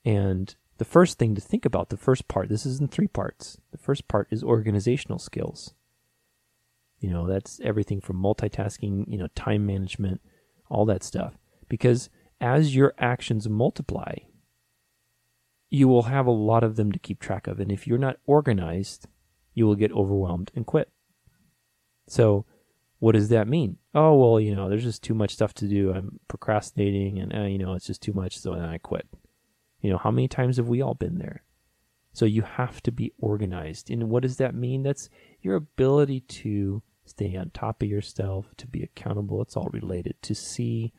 [0.04, 3.58] And the first thing to think about, the first part, this is in three parts.
[3.70, 5.74] The first part is organizational skills.
[7.00, 10.20] You know, that's everything from multitasking, you know, time management,
[10.68, 11.38] all that stuff.
[11.68, 14.14] Because as your actions multiply,
[15.70, 17.60] you will have a lot of them to keep track of.
[17.60, 19.06] And if you're not organized,
[19.54, 20.90] you will get overwhelmed and quit.
[22.08, 22.44] So,
[23.00, 23.78] what does that mean?
[23.94, 25.92] Oh, well, you know, there's just too much stuff to do.
[25.92, 28.38] I'm procrastinating and, uh, you know, it's just too much.
[28.38, 29.08] So then I quit.
[29.80, 31.42] You know, how many times have we all been there?
[32.12, 33.90] So you have to be organized.
[33.90, 34.82] And what does that mean?
[34.82, 35.08] That's
[35.40, 39.40] your ability to stay on top of yourself, to be accountable.
[39.40, 40.92] It's all related to see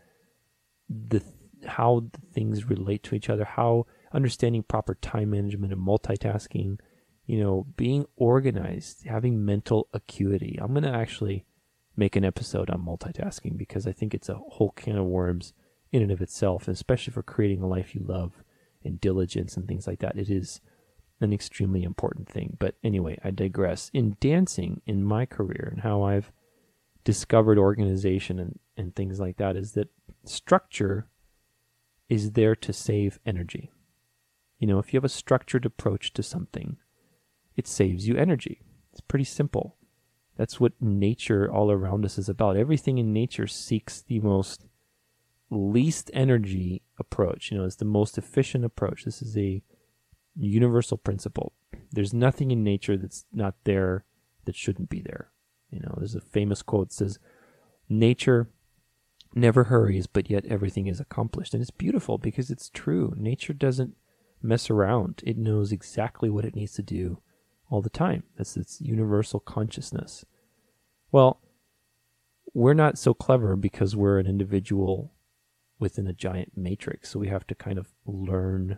[0.90, 1.24] the
[1.68, 6.80] how the things relate to each other, how understanding proper time management and multitasking,
[7.28, 10.58] you know, being organized, having mental acuity.
[10.60, 11.46] I'm going to actually
[11.96, 15.54] make an episode on multitasking because I think it's a whole can of worms
[15.92, 18.44] in and of itself, especially for creating a life you love
[18.84, 20.18] and diligence and things like that.
[20.18, 20.62] It is
[21.20, 22.58] an extremely important thing.
[22.60, 23.92] But anyway, I digress.
[23.94, 26.32] In dancing, in my career, and how I've
[27.04, 29.90] discovered organization and, and things like that, is that
[30.26, 31.08] structure
[32.10, 33.72] is there to save energy.
[34.60, 36.78] You know, if you have a structured approach to something,
[37.56, 38.62] it saves you energy.
[38.92, 39.78] It's pretty simple.
[40.42, 42.58] That's what nature all around us is about.
[42.58, 44.66] Everything in nature seeks the most
[45.52, 47.52] least energy approach.
[47.52, 49.04] You know, it's the most efficient approach.
[49.04, 49.62] This is a
[50.36, 51.54] universal principle.
[51.92, 54.04] There's nothing in nature that's not there
[54.46, 55.30] that shouldn't be there.
[55.70, 57.20] You know, there's a famous quote that says,
[57.88, 58.50] Nature
[59.36, 61.54] never hurries, but yet everything is accomplished.
[61.54, 63.14] And it's beautiful because it's true.
[63.16, 63.96] Nature doesn't
[64.42, 67.22] mess around, it knows exactly what it needs to do
[67.70, 68.24] all the time.
[68.36, 70.26] That's its universal consciousness.
[71.12, 71.40] Well,
[72.54, 75.14] we're not so clever because we're an individual
[75.80, 78.78] within a giant matrix, so we have to kind of learn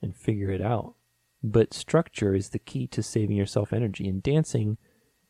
[0.00, 0.94] and figure it out.
[1.42, 4.08] But structure is the key to saving yourself energy.
[4.08, 4.78] In dancing,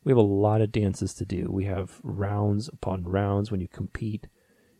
[0.03, 1.49] we have a lot of dances to do.
[1.51, 4.27] We have rounds upon rounds when you compete,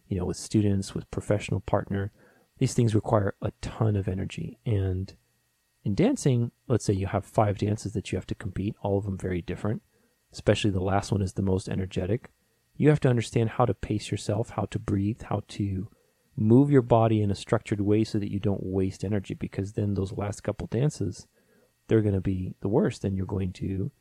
[0.08, 2.12] you know, with students, with professional partner.
[2.58, 4.58] These things require a ton of energy.
[4.66, 5.14] And
[5.84, 9.06] in dancing, let's say you have five dances that you have to compete, all of
[9.06, 9.82] them very different,
[10.32, 12.30] especially the last one is the most energetic.
[12.76, 15.90] You have to understand how to pace yourself, how to breathe, how to
[16.38, 19.94] move your body in a structured way so that you don't waste energy because then
[19.94, 21.28] those last couple dances
[21.90, 23.92] they're going to be the worst and you're going to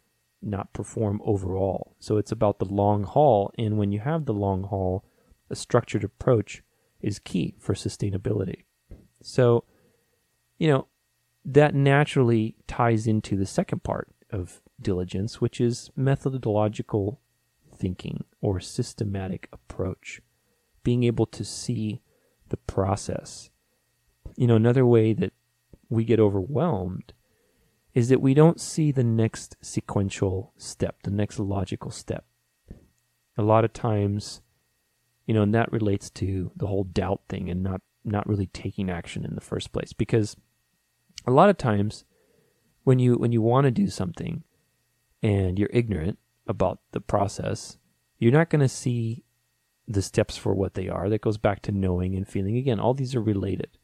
[0.40, 1.96] not perform overall.
[1.98, 5.04] So it's about the long haul and when you have the long haul,
[5.50, 6.62] a structured approach
[7.00, 8.64] is key for sustainability.
[9.22, 9.64] So,
[10.58, 10.86] you know,
[11.44, 17.20] that naturally ties into the second part of diligence, which is methodological
[17.74, 20.20] thinking or systematic approach.
[20.82, 22.00] Being able to see
[22.48, 23.50] the process.
[24.36, 25.32] You know, another way that
[25.88, 27.12] we get overwhelmed
[27.94, 32.24] is that we don't see the next sequential step, the next logical step.
[33.36, 34.40] A lot of times,
[35.26, 38.88] you know, and that relates to the whole doubt thing and not not really taking
[38.88, 40.36] action in the first place because
[41.26, 42.04] a lot of times
[42.84, 44.44] when you when you want to do something
[45.22, 47.78] and you're ignorant about the process,
[48.18, 49.24] you're not going to see
[49.86, 51.08] the steps for what they are.
[51.08, 52.56] That goes back to knowing and feeling.
[52.56, 53.78] Again, all these are related.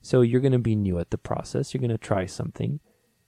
[0.00, 1.72] So you're going to be new at the process.
[1.72, 2.80] You're going to try something.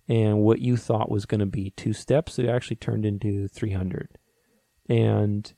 [0.08, 4.18] And what you thought was going to be two steps, it actually turned into 300.
[4.88, 5.52] And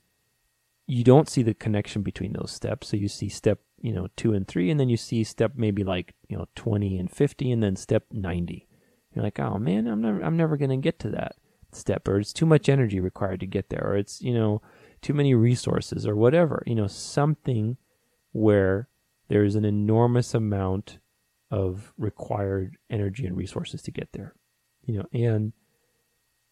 [0.85, 2.89] you don't see the connection between those steps.
[2.89, 5.83] So you see step, you know, two and three, and then you see step maybe
[5.83, 8.67] like, you know, 20 and 50, and then step 90.
[9.13, 11.35] You're like, oh man, I'm never, I'm never going to get to that
[11.77, 14.61] step, or it's too much energy required to get there, or it's, you know,
[15.01, 17.77] too many resources or whatever, you know, something
[18.31, 18.87] where
[19.29, 20.99] there is an enormous amount
[21.51, 24.33] of required energy and resources to get there.
[24.85, 25.53] You know, and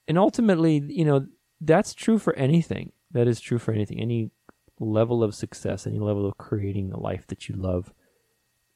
[0.07, 1.27] and ultimately, you know,
[1.61, 2.91] that's true for anything.
[3.11, 3.99] That is true for anything.
[3.99, 4.31] Any
[4.79, 7.93] level of success, any level of creating a life that you love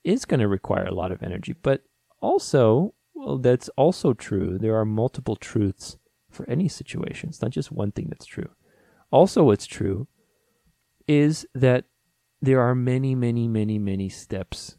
[0.04, 1.54] is going to require a lot of energy.
[1.62, 1.84] But
[2.22, 4.58] also, well, that's also true.
[4.58, 5.98] There are multiple truths
[6.30, 7.30] for any situation.
[7.30, 8.50] It's not just one thing that's true.
[9.12, 10.08] Also, what's true
[11.08, 11.86] is that
[12.42, 14.78] there are many, many, many, many steps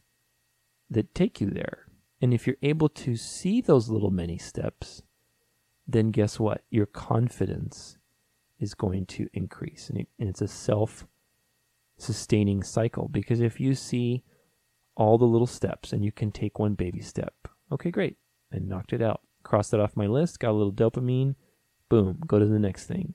[0.88, 1.86] that take you there.
[2.20, 5.02] And if you're able to see those little many steps,
[5.86, 6.62] then guess what?
[6.70, 7.98] Your confidence
[8.58, 9.88] is going to increase.
[9.88, 11.06] And, it, and it's a self
[11.96, 14.22] sustaining cycle because if you see
[14.96, 17.34] all the little steps and you can take one baby step,
[17.72, 18.16] okay, great.
[18.52, 19.22] I knocked it out.
[19.50, 21.34] Crossed that off my list, got a little dopamine,
[21.88, 23.14] boom, go to the next thing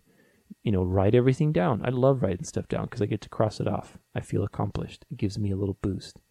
[0.66, 1.82] you know, write everything down.
[1.86, 4.00] I love writing stuff down because I get to cross it off.
[4.16, 5.06] I feel accomplished.
[5.12, 6.22] It gives me a little boost.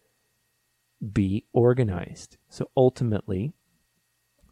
[1.13, 2.37] Be organized.
[2.49, 3.53] So ultimately,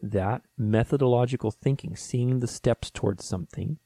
[0.01, 3.77] that methodological thinking, seeing the steps towards something,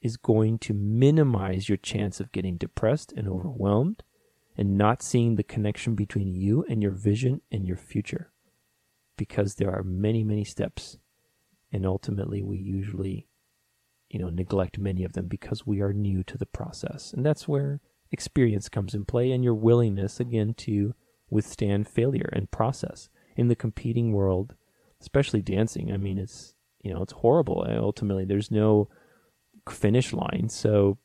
[0.00, 4.04] is going to minimize your chance of getting depressed and overwhelmed
[4.56, 8.30] and not seeing the connection between you and your vision and your future.
[9.16, 10.98] Because there are many, many steps.
[11.72, 13.28] And ultimately, we usually
[14.14, 17.12] you know, neglect many of them because we are new to the process.
[17.12, 17.80] And that's where
[18.12, 20.94] experience comes in play and your willingness, again, to
[21.30, 23.08] withstand failure and process.
[23.36, 24.54] In the competing world,
[25.00, 27.66] especially dancing, I mean, it's, you know, it's horrible.
[27.68, 28.88] Ultimately, there's no
[29.68, 30.48] finish line.
[30.48, 30.98] So,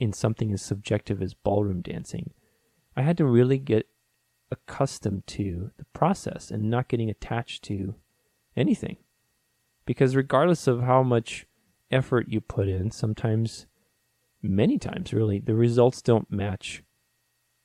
[0.00, 2.32] in something as subjective as ballroom dancing,
[2.96, 3.88] I had to really get
[4.50, 7.94] accustomed to the process and not getting attached to
[8.56, 8.96] anything.
[9.86, 11.46] Because regardless of how much
[11.90, 13.66] effort you put in, sometimes,
[14.42, 16.82] many times really, the results don't match,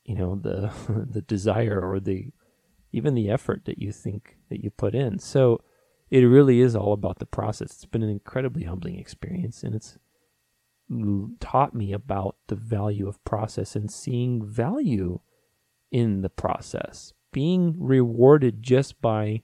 [0.06, 0.72] you know, the
[1.10, 2.32] the desire or the
[2.91, 5.19] even the effort that you think that you put in.
[5.19, 5.62] So
[6.10, 7.72] it really is all about the process.
[7.72, 9.98] It's been an incredibly humbling experience, and it's
[11.39, 15.19] taught me about the value of process and seeing value
[15.93, 19.43] in the process, being rewarded just by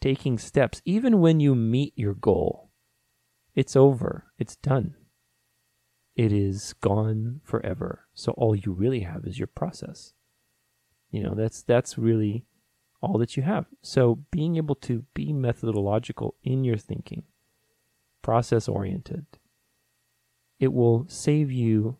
[0.00, 2.68] taking steps, even when you meet your goal
[3.58, 4.32] it's over.
[4.38, 4.94] It's done.
[6.14, 8.06] It is gone forever.
[8.14, 10.12] So all you really have is your process.
[11.10, 12.44] You know, that's that's really
[13.02, 13.66] all that you have.
[13.82, 17.24] So being able to be methodological in your thinking,
[18.22, 19.26] process oriented,
[20.60, 21.96] it will save you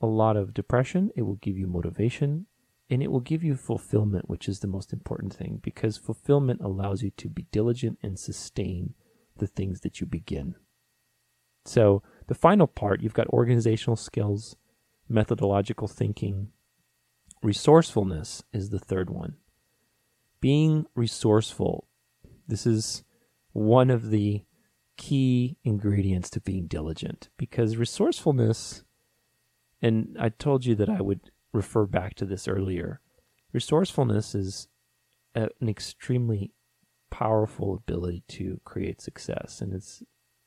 [0.00, 2.46] a lot of depression, it will give you motivation,
[2.90, 7.02] and it will give you fulfillment, which is the most important thing because fulfillment allows
[7.02, 8.94] you to be diligent and sustain
[9.38, 10.56] the things that you begin.
[11.64, 14.56] So the final part, you've got organizational skills,
[15.08, 16.48] methodological thinking,
[17.42, 19.36] resourcefulness is the third one.
[20.40, 21.86] Being resourceful,
[22.48, 23.04] this is
[23.52, 24.44] one of the
[24.96, 28.82] key ingredients to being diligent because resourcefulness,
[29.80, 33.00] and I told you that I would refer back to this earlier,
[33.52, 34.68] resourcefulness is
[35.34, 36.52] an extremely
[37.10, 40.02] powerful ability to create success, and it's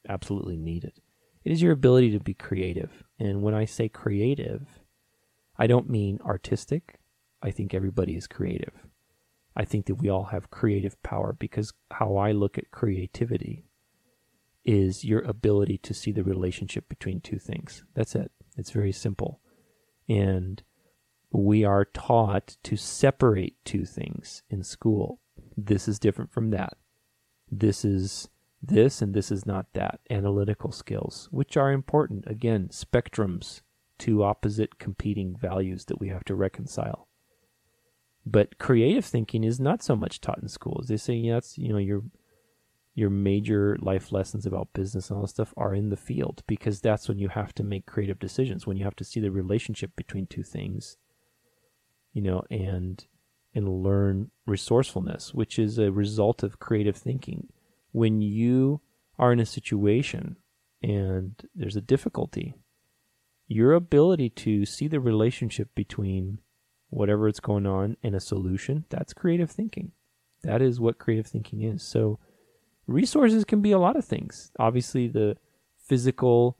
[0.07, 0.93] absolutely needed.
[1.43, 3.03] It is your ability to be creative.
[3.19, 4.67] And when I say creative,
[5.57, 6.99] I don't mean artistic.
[7.41, 8.73] I think everybody is creative.
[9.55, 13.65] I think that we all have creative power because how I look at creativity
[14.65, 17.83] is your ability to see the relationship between two things.
[17.93, 18.31] That's it.
[18.57, 19.41] It's very simple.
[20.07, 20.63] And
[21.33, 25.19] we are taught to separate two things in school.
[25.57, 26.77] This is different from that.
[27.51, 28.29] This is
[28.61, 29.99] this and this is not that.
[30.11, 32.25] Analytical skills, which are important.
[32.27, 33.61] Again, spectrums,
[33.97, 37.07] two opposite competing values that we have to reconcile.
[38.25, 40.87] But creative thinking is not so much taught in schools.
[40.87, 42.03] They say yeah, that's you know your
[42.93, 46.79] your major life lessons about business and all this stuff are in the field because
[46.79, 49.95] that's when you have to make creative decisions, when you have to see the relationship
[49.95, 50.95] between two things,
[52.13, 53.05] you know, and
[53.55, 57.49] and learn resourcefulness, which is a result of creative thinking.
[57.91, 58.81] When you
[59.19, 60.37] are in a situation
[60.81, 62.55] and there's a difficulty,
[63.47, 66.39] your ability to see the relationship between
[66.89, 69.91] whatever it's going on and a solution, that's creative thinking.
[70.43, 71.83] That is what creative thinking is.
[71.83, 72.19] So
[72.87, 74.51] resources can be a lot of things.
[74.59, 75.37] Obviously the
[75.77, 76.57] physical,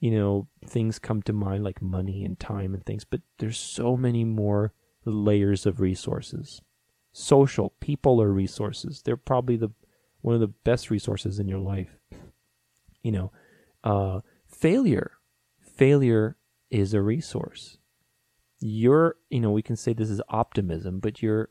[0.00, 3.96] you know, things come to mind like money and time and things, but there's so
[3.96, 4.72] many more
[5.12, 6.60] layers of resources.
[7.12, 9.02] Social, people are resources.
[9.02, 9.70] They're probably the
[10.20, 11.96] one of the best resources in your life.
[13.02, 13.32] You know,
[13.84, 15.12] uh, failure.
[15.60, 16.36] Failure
[16.70, 17.78] is a resource.
[18.60, 21.50] Your, you know, we can say this is optimism, but your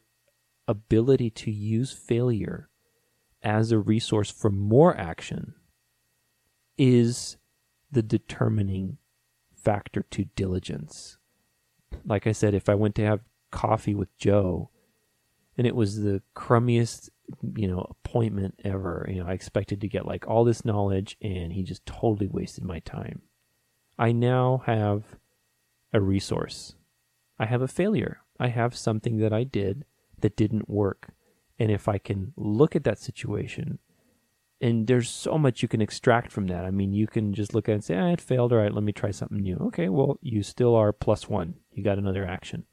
[0.68, 2.70] ability to use failure
[3.41, 5.53] as a resource for more action
[6.78, 7.38] is
[7.91, 8.97] the determining
[9.56, 11.18] factor to diligence.
[12.03, 13.22] Like I said, if I went to have
[13.56, 14.70] coffee with Joe,
[15.58, 17.10] and it was the crummiest,
[17.56, 19.08] you know, appointment ever.
[19.10, 22.66] You know, I expected to get like all this knowledge, and he just totally wasted
[22.66, 23.22] my time.
[23.97, 25.03] I now have
[25.93, 26.76] a resource.
[27.39, 28.20] I have a failure.
[28.38, 29.86] I have something that I did
[30.20, 31.12] that didn't work.
[31.58, 33.80] And if I can look at that situation,
[34.60, 36.66] and there's so much you can extract from that.
[36.66, 38.51] I mean, you can just look at it and say, ah, it failed.
[38.51, 39.58] All right, let me try something new.
[39.68, 41.56] Okay, well, you still are plus one.
[41.72, 42.66] You got another action.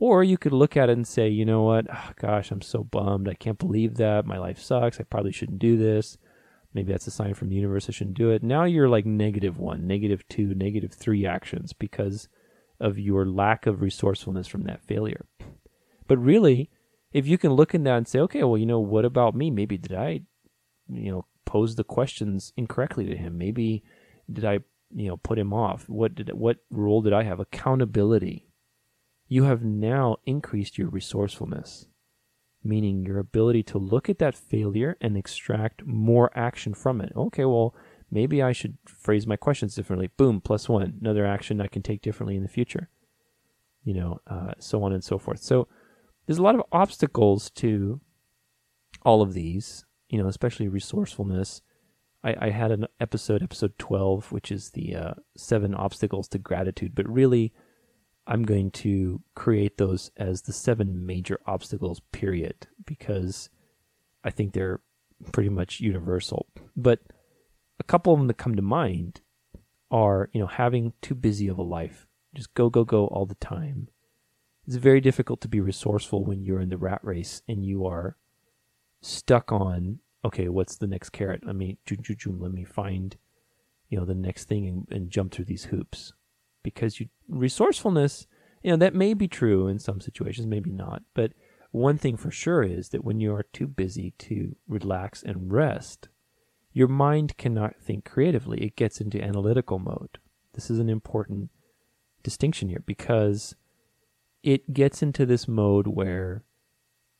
[0.00, 1.86] Or you could look at it and say, you know what?
[1.92, 3.28] Oh, gosh, I'm so bummed.
[3.28, 4.26] I can't believe that.
[4.26, 5.00] My life sucks.
[5.00, 6.18] I probably shouldn't do this.
[6.72, 8.42] Maybe that's a sign from the universe I shouldn't do it.
[8.42, 12.28] Now you're like negative one, negative two, negative three actions because
[12.78, 15.26] of your lack of resourcefulness from that failure.
[16.06, 16.70] But really,
[17.12, 19.50] if you can look in that and say, okay, well, you know, what about me?
[19.50, 20.20] Maybe did I,
[20.88, 23.38] you know, pose the questions incorrectly to him?
[23.38, 23.82] Maybe
[24.30, 24.60] did I,
[24.94, 25.88] you know, put him off?
[25.88, 27.40] What did what role did I have?
[27.40, 28.47] Accountability
[29.28, 31.86] you have now increased your resourcefulness,
[32.64, 37.12] meaning your ability to look at that failure and extract more action from it.
[37.14, 37.74] Okay, well,
[38.10, 40.08] maybe I should phrase my questions differently.
[40.16, 42.88] Boom, plus one, another action I can take differently in the future.
[43.84, 45.40] You know, uh, so on and so forth.
[45.40, 45.68] So
[46.26, 48.00] there's a lot of obstacles to
[49.02, 51.62] all of these, you know, especially resourcefulness.
[52.24, 56.94] I, I had an episode, episode 12, which is the uh, seven obstacles to gratitude,
[56.94, 57.52] but really,
[58.30, 63.48] I'm going to create those as the seven major obstacles, period, because
[64.22, 64.80] I think they're
[65.32, 66.46] pretty much universal.
[66.76, 67.00] But
[67.80, 69.22] a couple of them that come to mind
[69.90, 73.34] are, you know, having too busy of a life, just go, go, go all the
[73.36, 73.88] time.
[74.66, 78.18] It's very difficult to be resourceful when you're in the rat race and you are
[79.00, 81.46] stuck on, okay, what's the next carrot?
[81.46, 83.16] Let me, let me find,
[83.88, 86.12] you know, the next thing and, and jump through these hoops
[86.74, 88.26] because you resourcefulness,
[88.62, 91.02] you know, that may be true in some situations, maybe not.
[91.14, 91.32] But
[91.70, 96.08] one thing for sure is that when you are too busy to relax and rest,
[96.72, 98.58] your mind cannot think creatively.
[98.62, 100.18] It gets into analytical mode.
[100.54, 101.50] This is an important
[102.22, 103.54] distinction here because
[104.42, 106.44] it gets into this mode where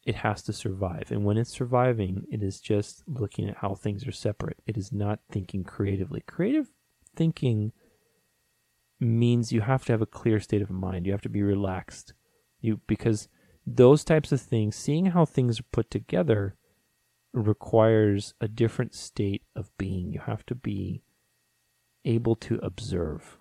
[0.04, 1.10] it has to survive.
[1.10, 4.58] And when it's surviving, it is just looking at how things are separate.
[4.66, 6.22] It is not thinking creatively.
[6.26, 6.70] Creative
[7.14, 7.72] thinking
[9.00, 11.06] means you have to have a clear state of mind.
[11.06, 12.14] You have to be relaxed.
[12.60, 13.28] You because
[13.66, 16.56] those types of things, seeing how things are put together
[17.32, 20.12] requires a different state of being.
[20.12, 21.02] You have to be
[22.04, 23.38] able to observe.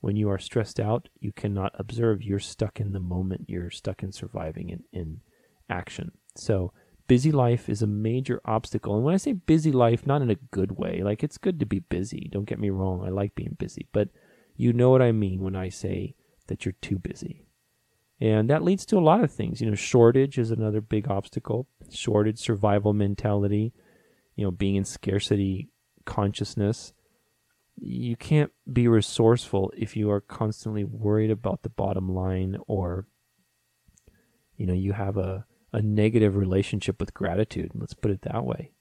[0.00, 2.22] When you are stressed out, you cannot observe.
[2.22, 3.44] You're stuck in the moment.
[3.48, 5.20] You're stuck in surviving in, in
[5.68, 6.12] action.
[6.36, 6.72] So
[7.06, 8.94] busy life is a major obstacle.
[8.96, 11.66] And when I say busy life, not in a good way, like it's good to
[11.66, 12.30] be busy.
[12.32, 13.04] Don't get me wrong.
[13.04, 14.08] I like being busy, but
[14.60, 16.14] you know what I mean when I say
[16.48, 17.46] that you're too busy.
[18.20, 19.62] And that leads to a lot of things.
[19.62, 21.66] You know, shortage is another big obstacle.
[21.90, 23.72] Shortage, survival mentality,
[24.36, 25.70] you know, being in scarcity
[26.04, 26.92] consciousness.
[27.76, 33.06] You can't be resourceful if you are constantly worried about the bottom line or,
[34.58, 37.70] you know, you have a, a negative relationship with gratitude.
[37.74, 38.72] Let's put it that way.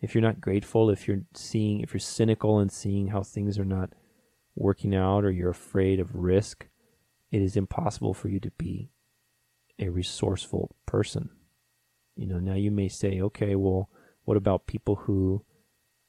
[0.00, 3.66] If you're not grateful, if you're seeing, if you're cynical and seeing how things are
[3.66, 3.90] not
[4.60, 6.66] working out or you're afraid of risk,
[7.30, 8.90] it is impossible for you to be
[9.78, 11.30] a resourceful person.
[12.16, 13.88] You know, now you may say, okay, well,
[14.24, 15.44] what about people who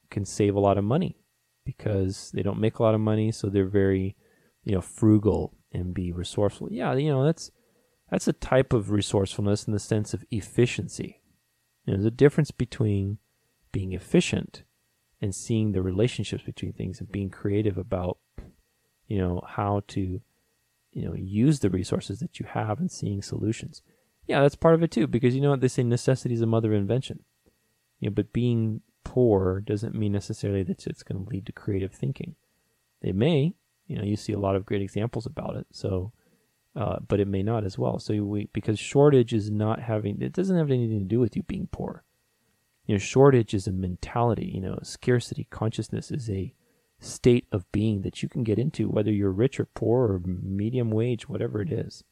[0.09, 1.17] can save a lot of money
[1.65, 4.15] because they don't make a lot of money, so they're very,
[4.63, 6.67] you know, frugal and be resourceful.
[6.71, 7.51] Yeah, you know, that's
[8.09, 11.21] that's a type of resourcefulness in the sense of efficiency.
[11.85, 13.19] You know, there's a difference between
[13.71, 14.63] being efficient
[15.21, 18.17] and seeing the relationships between things and being creative about,
[19.07, 20.21] you know, how to
[20.91, 23.81] you know use the resources that you have and seeing solutions.
[24.27, 25.61] Yeah that's part of it too because you know what?
[25.61, 27.23] They say necessity is a mother of invention.
[27.99, 31.93] You know but being poor doesn't mean necessarily that it's going to lead to creative
[31.93, 32.35] thinking.
[33.01, 33.53] It may
[33.87, 36.11] you know you see a lot of great examples about it so
[36.73, 37.99] uh, but it may not as well.
[37.99, 41.43] So we because shortage is not having it doesn't have anything to do with you
[41.43, 42.03] being poor
[42.91, 46.53] you know shortage is a mentality you know scarcity consciousness is a
[47.01, 50.91] state of being that you can get into, whether you're rich or poor or medium
[50.91, 52.03] wage, whatever it is.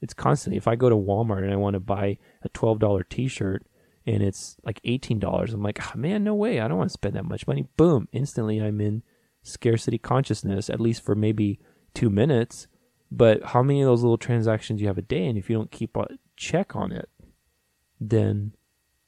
[0.00, 0.56] It's constantly.
[0.56, 3.66] If I go to Walmart and I want to buy a twelve dollar T-shirt
[4.06, 6.94] and it's like eighteen dollars, I'm like, oh, man, no way, I don't want to
[6.94, 7.66] spend that much money.
[7.76, 8.08] Boom!
[8.12, 9.02] Instantly, I'm in
[9.42, 11.58] scarcity consciousness, at least for maybe
[11.94, 12.66] two minutes.
[13.10, 15.72] But how many of those little transactions you have a day, and if you don't
[15.72, 16.06] keep a
[16.36, 17.08] check on it,
[18.00, 18.52] then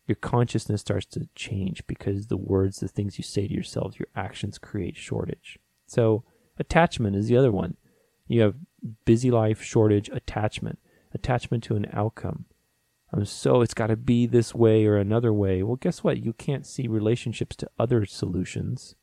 [0.07, 4.09] your consciousness starts to change because the words, the things you say to yourself, your
[4.17, 5.59] actions create shortage.
[5.87, 6.25] So,
[6.59, 7.77] attachment is the other one.
[8.27, 8.55] You have
[9.05, 10.79] busy life, shortage, attachment,
[11.15, 12.47] attachment to an outcome.
[13.13, 15.63] Um, so it's got to be this way or another way.
[15.63, 16.25] Well, guess what?
[16.25, 18.95] You can't see relationships to other solutions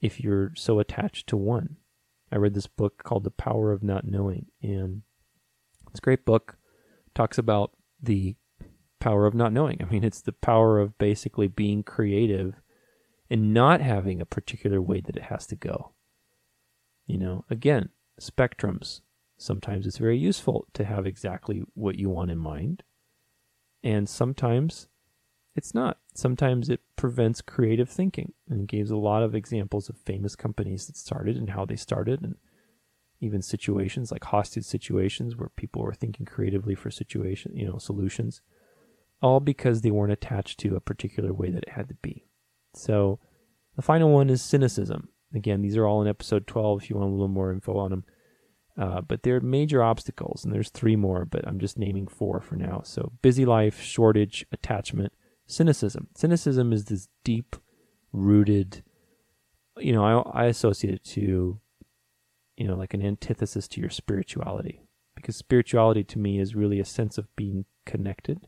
[0.00, 1.76] if you're so attached to one.
[2.32, 5.02] I read this book called The Power of Not Knowing, and
[5.90, 6.56] it's a great book.
[7.14, 8.36] Talks about the
[9.00, 9.78] power of not knowing.
[9.80, 12.54] I mean, it's the power of basically being creative
[13.30, 15.92] and not having a particular way that it has to go.
[17.06, 17.90] You know, again,
[18.20, 19.00] spectrums.
[19.36, 22.82] Sometimes it's very useful to have exactly what you want in mind,
[23.84, 24.88] and sometimes
[25.54, 25.98] it's not.
[26.14, 30.96] Sometimes it prevents creative thinking and gives a lot of examples of famous companies that
[30.96, 32.36] started and how they started and
[33.20, 38.40] even situations like hostage situations where people were thinking creatively for situation, you know, solutions
[39.20, 42.24] all because they weren't attached to a particular way that it had to be.
[42.74, 43.18] So
[43.76, 45.08] the final one is cynicism.
[45.34, 47.90] Again, these are all in episode 12 if you want a little more info on
[47.90, 48.04] them.
[48.78, 52.54] Uh, but they're major obstacles, and there's three more, but I'm just naming four for
[52.54, 52.82] now.
[52.84, 55.12] So busy life, shortage, attachment,
[55.48, 56.06] cynicism.
[56.14, 57.56] Cynicism is this deep
[58.12, 58.84] rooted,
[59.78, 61.58] you know, I, I associate it to,
[62.56, 64.82] you know, like an antithesis to your spirituality.
[65.16, 68.46] Because spirituality to me is really a sense of being connected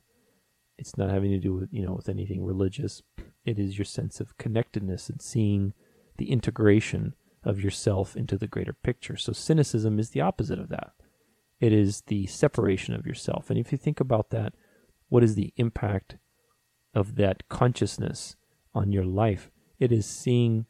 [0.81, 3.03] it's not having to do with, you know, with anything religious.
[3.45, 5.75] It is your sense of connectedness and seeing
[6.17, 7.15] the integration
[7.45, 9.17] of yourself into the greater picture.
[9.17, 10.93] So cynicism is the opposite of that.
[11.61, 13.51] It is the separation of yourself.
[13.51, 14.55] And if you think about that,
[15.09, 16.17] what is the impact
[16.95, 18.37] of that consciousness
[18.75, 19.51] on your life?
[19.79, 20.67] It is seeing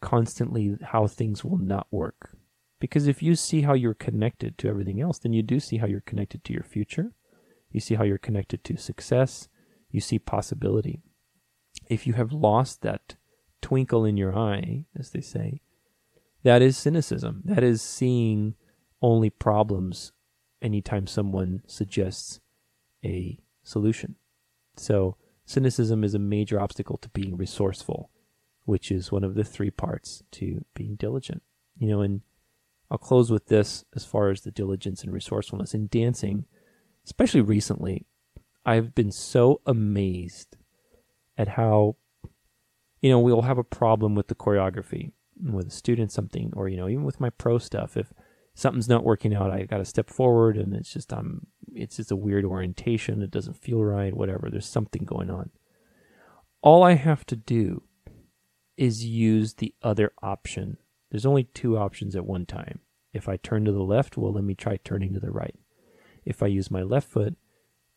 [0.00, 2.36] constantly how things will not work.
[2.78, 5.86] Because if you see how you're connected to everything else, then you do see how
[5.86, 7.12] you're connected to your future.
[7.70, 9.48] You see how you're connected to success.
[9.90, 11.00] You see possibility.
[11.88, 13.16] If you have lost that
[13.60, 15.60] twinkle in your eye, as they say,
[16.42, 17.42] that is cynicism.
[17.44, 18.54] That is seeing
[19.02, 20.12] only problems
[20.62, 22.40] anytime someone suggests
[23.04, 24.16] a solution.
[24.76, 28.10] So, cynicism is a major obstacle to being resourceful,
[28.64, 31.42] which is one of the three parts to being diligent.
[31.76, 32.20] You know, and
[32.90, 36.46] I'll close with this as far as the diligence and resourcefulness in dancing
[37.04, 38.06] especially recently,
[38.64, 40.56] I've been so amazed
[41.38, 41.96] at how,
[43.00, 46.76] you know, we'll have a problem with the choreography with a student, something, or, you
[46.76, 47.96] know, even with my pro stuff.
[47.96, 48.12] If
[48.54, 52.10] something's not working out, I got to step forward and it's just, I'm, it's just
[52.10, 53.22] a weird orientation.
[53.22, 54.48] It doesn't feel right, whatever.
[54.50, 55.50] There's something going on.
[56.62, 57.82] All I have to do
[58.76, 60.76] is use the other option.
[61.10, 62.80] There's only two options at one time.
[63.12, 65.56] If I turn to the left, well, let me try turning to the right.
[66.24, 67.36] If I use my left foot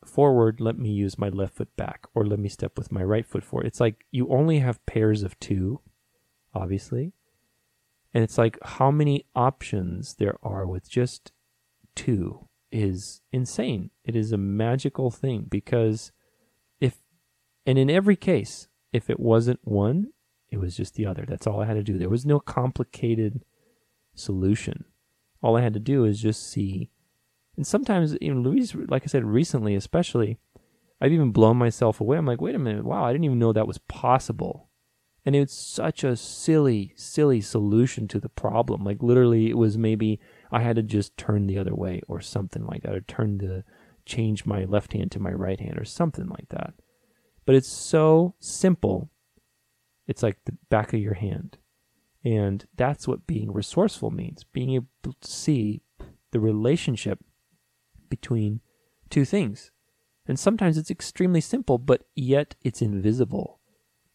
[0.08, 3.26] forward, let me use my left foot back, or let me step with my right
[3.26, 3.68] foot forward.
[3.68, 5.82] It's like you only have pairs of two,
[6.54, 7.14] obviously.
[8.14, 11.32] And it's like how many options there are with just
[11.96, 13.90] two is insane.
[14.04, 16.12] It is a magical thing because
[16.80, 16.98] if,
[17.66, 20.10] and in every case, if it wasn't one,
[20.50, 21.26] it was just the other.
[21.28, 21.98] That's all I had to do.
[21.98, 23.44] There was no complicated
[24.14, 24.86] solution.
[25.42, 26.92] All I had to do is just see.
[27.56, 30.38] And sometimes, even Louise, like I said, recently especially,
[31.00, 32.18] I've even blown myself away.
[32.18, 34.70] I'm like, wait a minute, wow, I didn't even know that was possible.
[35.26, 38.84] And it's such a silly, silly solution to the problem.
[38.84, 40.20] Like literally, it was maybe
[40.52, 43.64] I had to just turn the other way or something like that, or turn the
[44.06, 46.74] change my left hand to my right hand or something like that.
[47.46, 49.10] But it's so simple.
[50.08, 51.58] It's like the back of your hand.
[52.26, 55.82] And that's what being resourceful means being able to see
[56.32, 57.20] the relationship
[58.16, 58.62] between
[59.10, 59.72] two things.
[60.28, 63.60] And sometimes it's extremely simple, but yet it's invisible.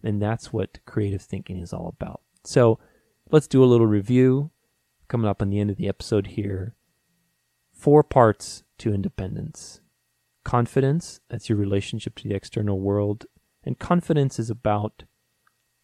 [0.03, 2.21] And that's what creative thinking is all about.
[2.45, 2.79] So
[3.31, 4.51] let's do a little review
[5.09, 6.77] coming up on the end of the episode here.
[7.73, 9.81] Four parts to independence
[10.45, 13.27] confidence, that's your relationship to the external world.
[13.65, 15.03] And confidence is about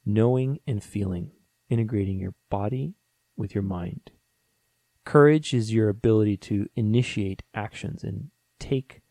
[0.07, 1.33] knowing and feeling,
[1.69, 2.95] integrating your body
[3.37, 4.13] with your mind.
[5.05, 9.03] Courage is your ability to initiate actions and take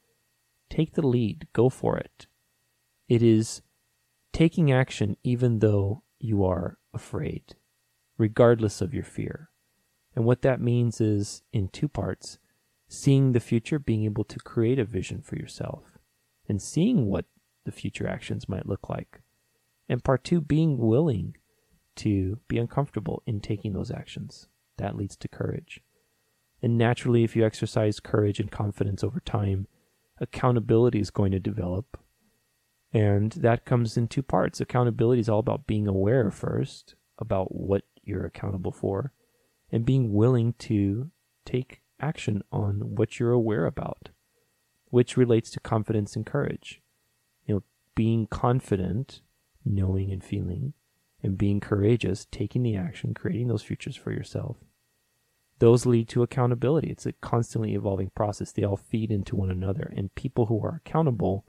[0.69, 2.25] take the lead, go for it.
[3.07, 3.61] It is
[4.31, 7.55] taking action even though you are afraid,
[8.17, 9.49] regardless of your fear.
[10.15, 12.39] And what that means is in two parts
[12.87, 15.97] seeing the future, being able to create a vision for yourself,
[16.47, 17.25] and seeing what
[17.65, 19.21] the future actions might look like.
[19.89, 21.35] And part two, being willing
[21.97, 24.47] to be uncomfortable in taking those actions.
[24.77, 25.81] That leads to courage.
[26.61, 29.67] And naturally, if you exercise courage and confidence over time,
[30.19, 31.97] accountability is going to develop.
[32.93, 34.61] And that comes in two parts.
[34.61, 39.11] Accountability is all about being aware first about what you're accountable for
[39.71, 41.09] and being willing to
[41.45, 44.09] take action on what you're aware about,
[44.89, 46.81] which relates to confidence and courage.
[47.45, 47.63] You know,
[47.95, 49.21] being confident,
[49.65, 50.73] knowing and feeling,
[51.23, 54.57] and being courageous, taking the action, creating those futures for yourself.
[55.59, 56.89] Those lead to accountability.
[56.89, 58.51] It's a constantly evolving process.
[58.51, 59.93] They all feed into one another.
[59.95, 61.45] And people who are accountable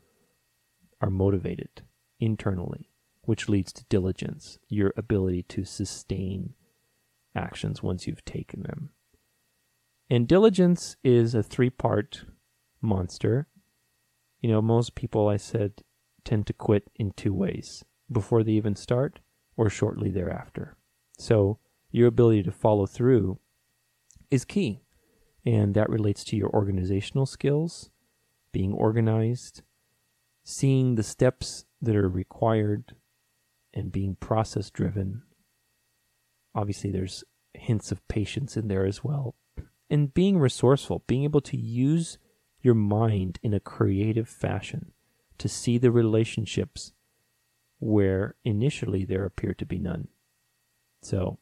[1.00, 1.82] are motivated
[2.20, 2.90] internally,
[3.22, 6.54] which leads to diligence, your ability to sustain
[7.34, 8.90] actions once you've taken them.
[10.08, 12.24] And diligence is a three part
[12.80, 13.48] monster.
[14.40, 15.82] You know, most people, I said,
[16.24, 19.18] tend to quit in two ways before they even start
[19.56, 20.76] or shortly thereafter.
[21.18, 21.58] So,
[21.90, 23.38] your ability to follow through
[24.30, 24.80] is key.
[25.46, 27.90] And that relates to your organizational skills,
[28.52, 29.62] being organized,
[30.42, 32.94] seeing the steps that are required,
[33.72, 35.22] and being process driven.
[36.54, 39.34] Obviously, there's hints of patience in there as well.
[39.90, 42.18] And being resourceful, being able to use
[42.62, 44.92] your mind in a creative fashion
[45.38, 46.92] to see the relationships
[47.78, 50.08] where initially there appear to be none.
[51.02, 51.38] So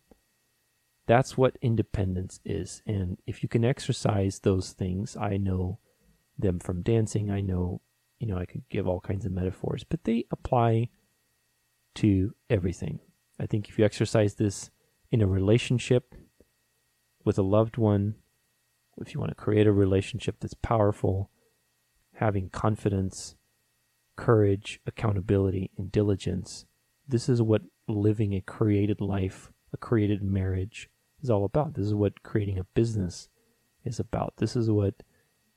[1.07, 2.83] that's what independence is.
[2.87, 5.78] And if you can exercise those things, I know
[6.39, 7.30] them from dancing.
[7.30, 7.80] I know,
[8.18, 10.89] you know, I could give all kinds of metaphors, but they apply
[11.97, 13.01] to everything.
[13.39, 14.70] I think if you exercise this
[15.11, 16.14] in a relationship
[17.24, 18.14] with a loved one,
[18.99, 21.30] if you want to create a relationship that's powerful,
[22.14, 23.37] having confidence,
[24.23, 26.64] courage, accountability, and diligence,
[27.09, 30.89] this is what living a created life, a created marriage
[31.20, 31.75] is all about.
[31.75, 33.29] This is what creating a business
[33.85, 34.35] is about.
[34.37, 34.95] This is what,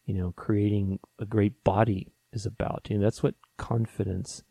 [0.06, 2.88] you know, creating a great body is about.
[2.90, 4.42] You know, that's what confidence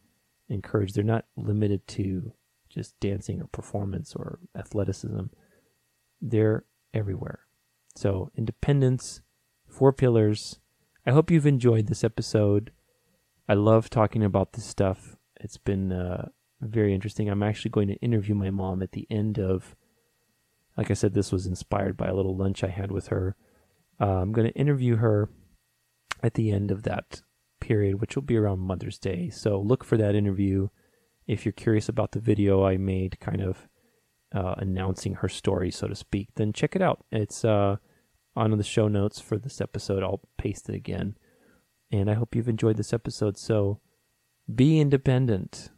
[0.49, 2.35] and courage, they're not limited to
[2.69, 5.25] just dancing or performance or athleticism.
[6.23, 7.41] They're everywhere.
[7.97, 9.23] So, independence,
[9.67, 10.61] four pillars.
[11.05, 12.71] I hope you've enjoyed this episode.
[13.49, 15.17] I love talking about this stuff.
[15.41, 16.29] It's been uh,
[16.61, 17.29] very interesting.
[17.29, 19.77] I'm actually going to interview my mom at the end of,
[20.77, 23.37] like I said, this was inspired by a little lunch I had with her.
[24.01, 25.29] Uh, I'm going to interview her
[26.23, 27.21] at the end of that
[27.61, 29.29] period, which will be around Mother's Day.
[29.31, 30.69] So look for that interview
[31.27, 33.69] if you're curious about the video I made, kind of
[34.35, 37.05] uh, announcing her story, so to speak, then check it out.
[37.11, 37.77] It's uh,
[38.37, 40.03] on the show notes for this episode.
[40.03, 41.17] I'll paste it again.
[41.95, 43.39] And I hope you've enjoyed this episode.
[43.39, 43.79] So
[44.53, 45.71] be independent,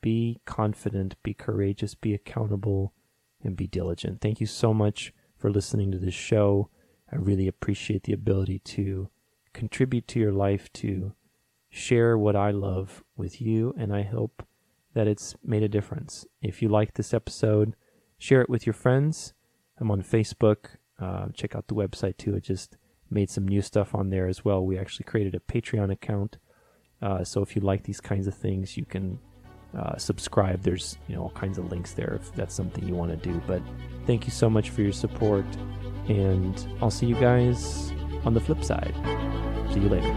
[0.00, 2.94] be confident, be courageous, be accountable,
[3.44, 4.22] and be diligent.
[4.22, 6.70] Thank you so much for listening to this show.
[7.12, 9.10] I really appreciate the ability to
[9.52, 11.12] contribute to your life, to
[11.68, 14.46] share what I love with you, and I hope
[14.94, 16.24] that it's made a difference.
[16.40, 17.76] If you like this episode,
[18.16, 19.34] share it with your friends.
[19.78, 20.76] I'm on Facebook.
[20.98, 22.34] Uh, check out the website too.
[22.34, 22.78] It's just
[23.12, 24.64] made some new stuff on there as well.
[24.64, 26.38] We actually created a Patreon account.
[27.00, 29.18] Uh, so if you like these kinds of things, you can
[29.76, 30.62] uh, subscribe.
[30.62, 33.40] There's you know all kinds of links there if that's something you want to do.
[33.46, 33.62] But
[34.06, 35.44] thank you so much for your support,
[36.08, 37.92] and I'll see you guys
[38.24, 38.94] on the flip side.
[39.72, 40.12] See you later.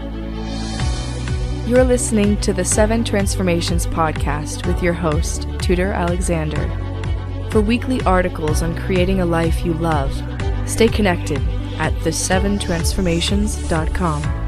[1.66, 6.70] You're listening to the Seven Transformations podcast with your host, Tudor Alexander.
[7.50, 10.12] For weekly articles on creating a life you love,
[10.68, 11.40] stay connected
[11.78, 14.45] at the7transformations.com.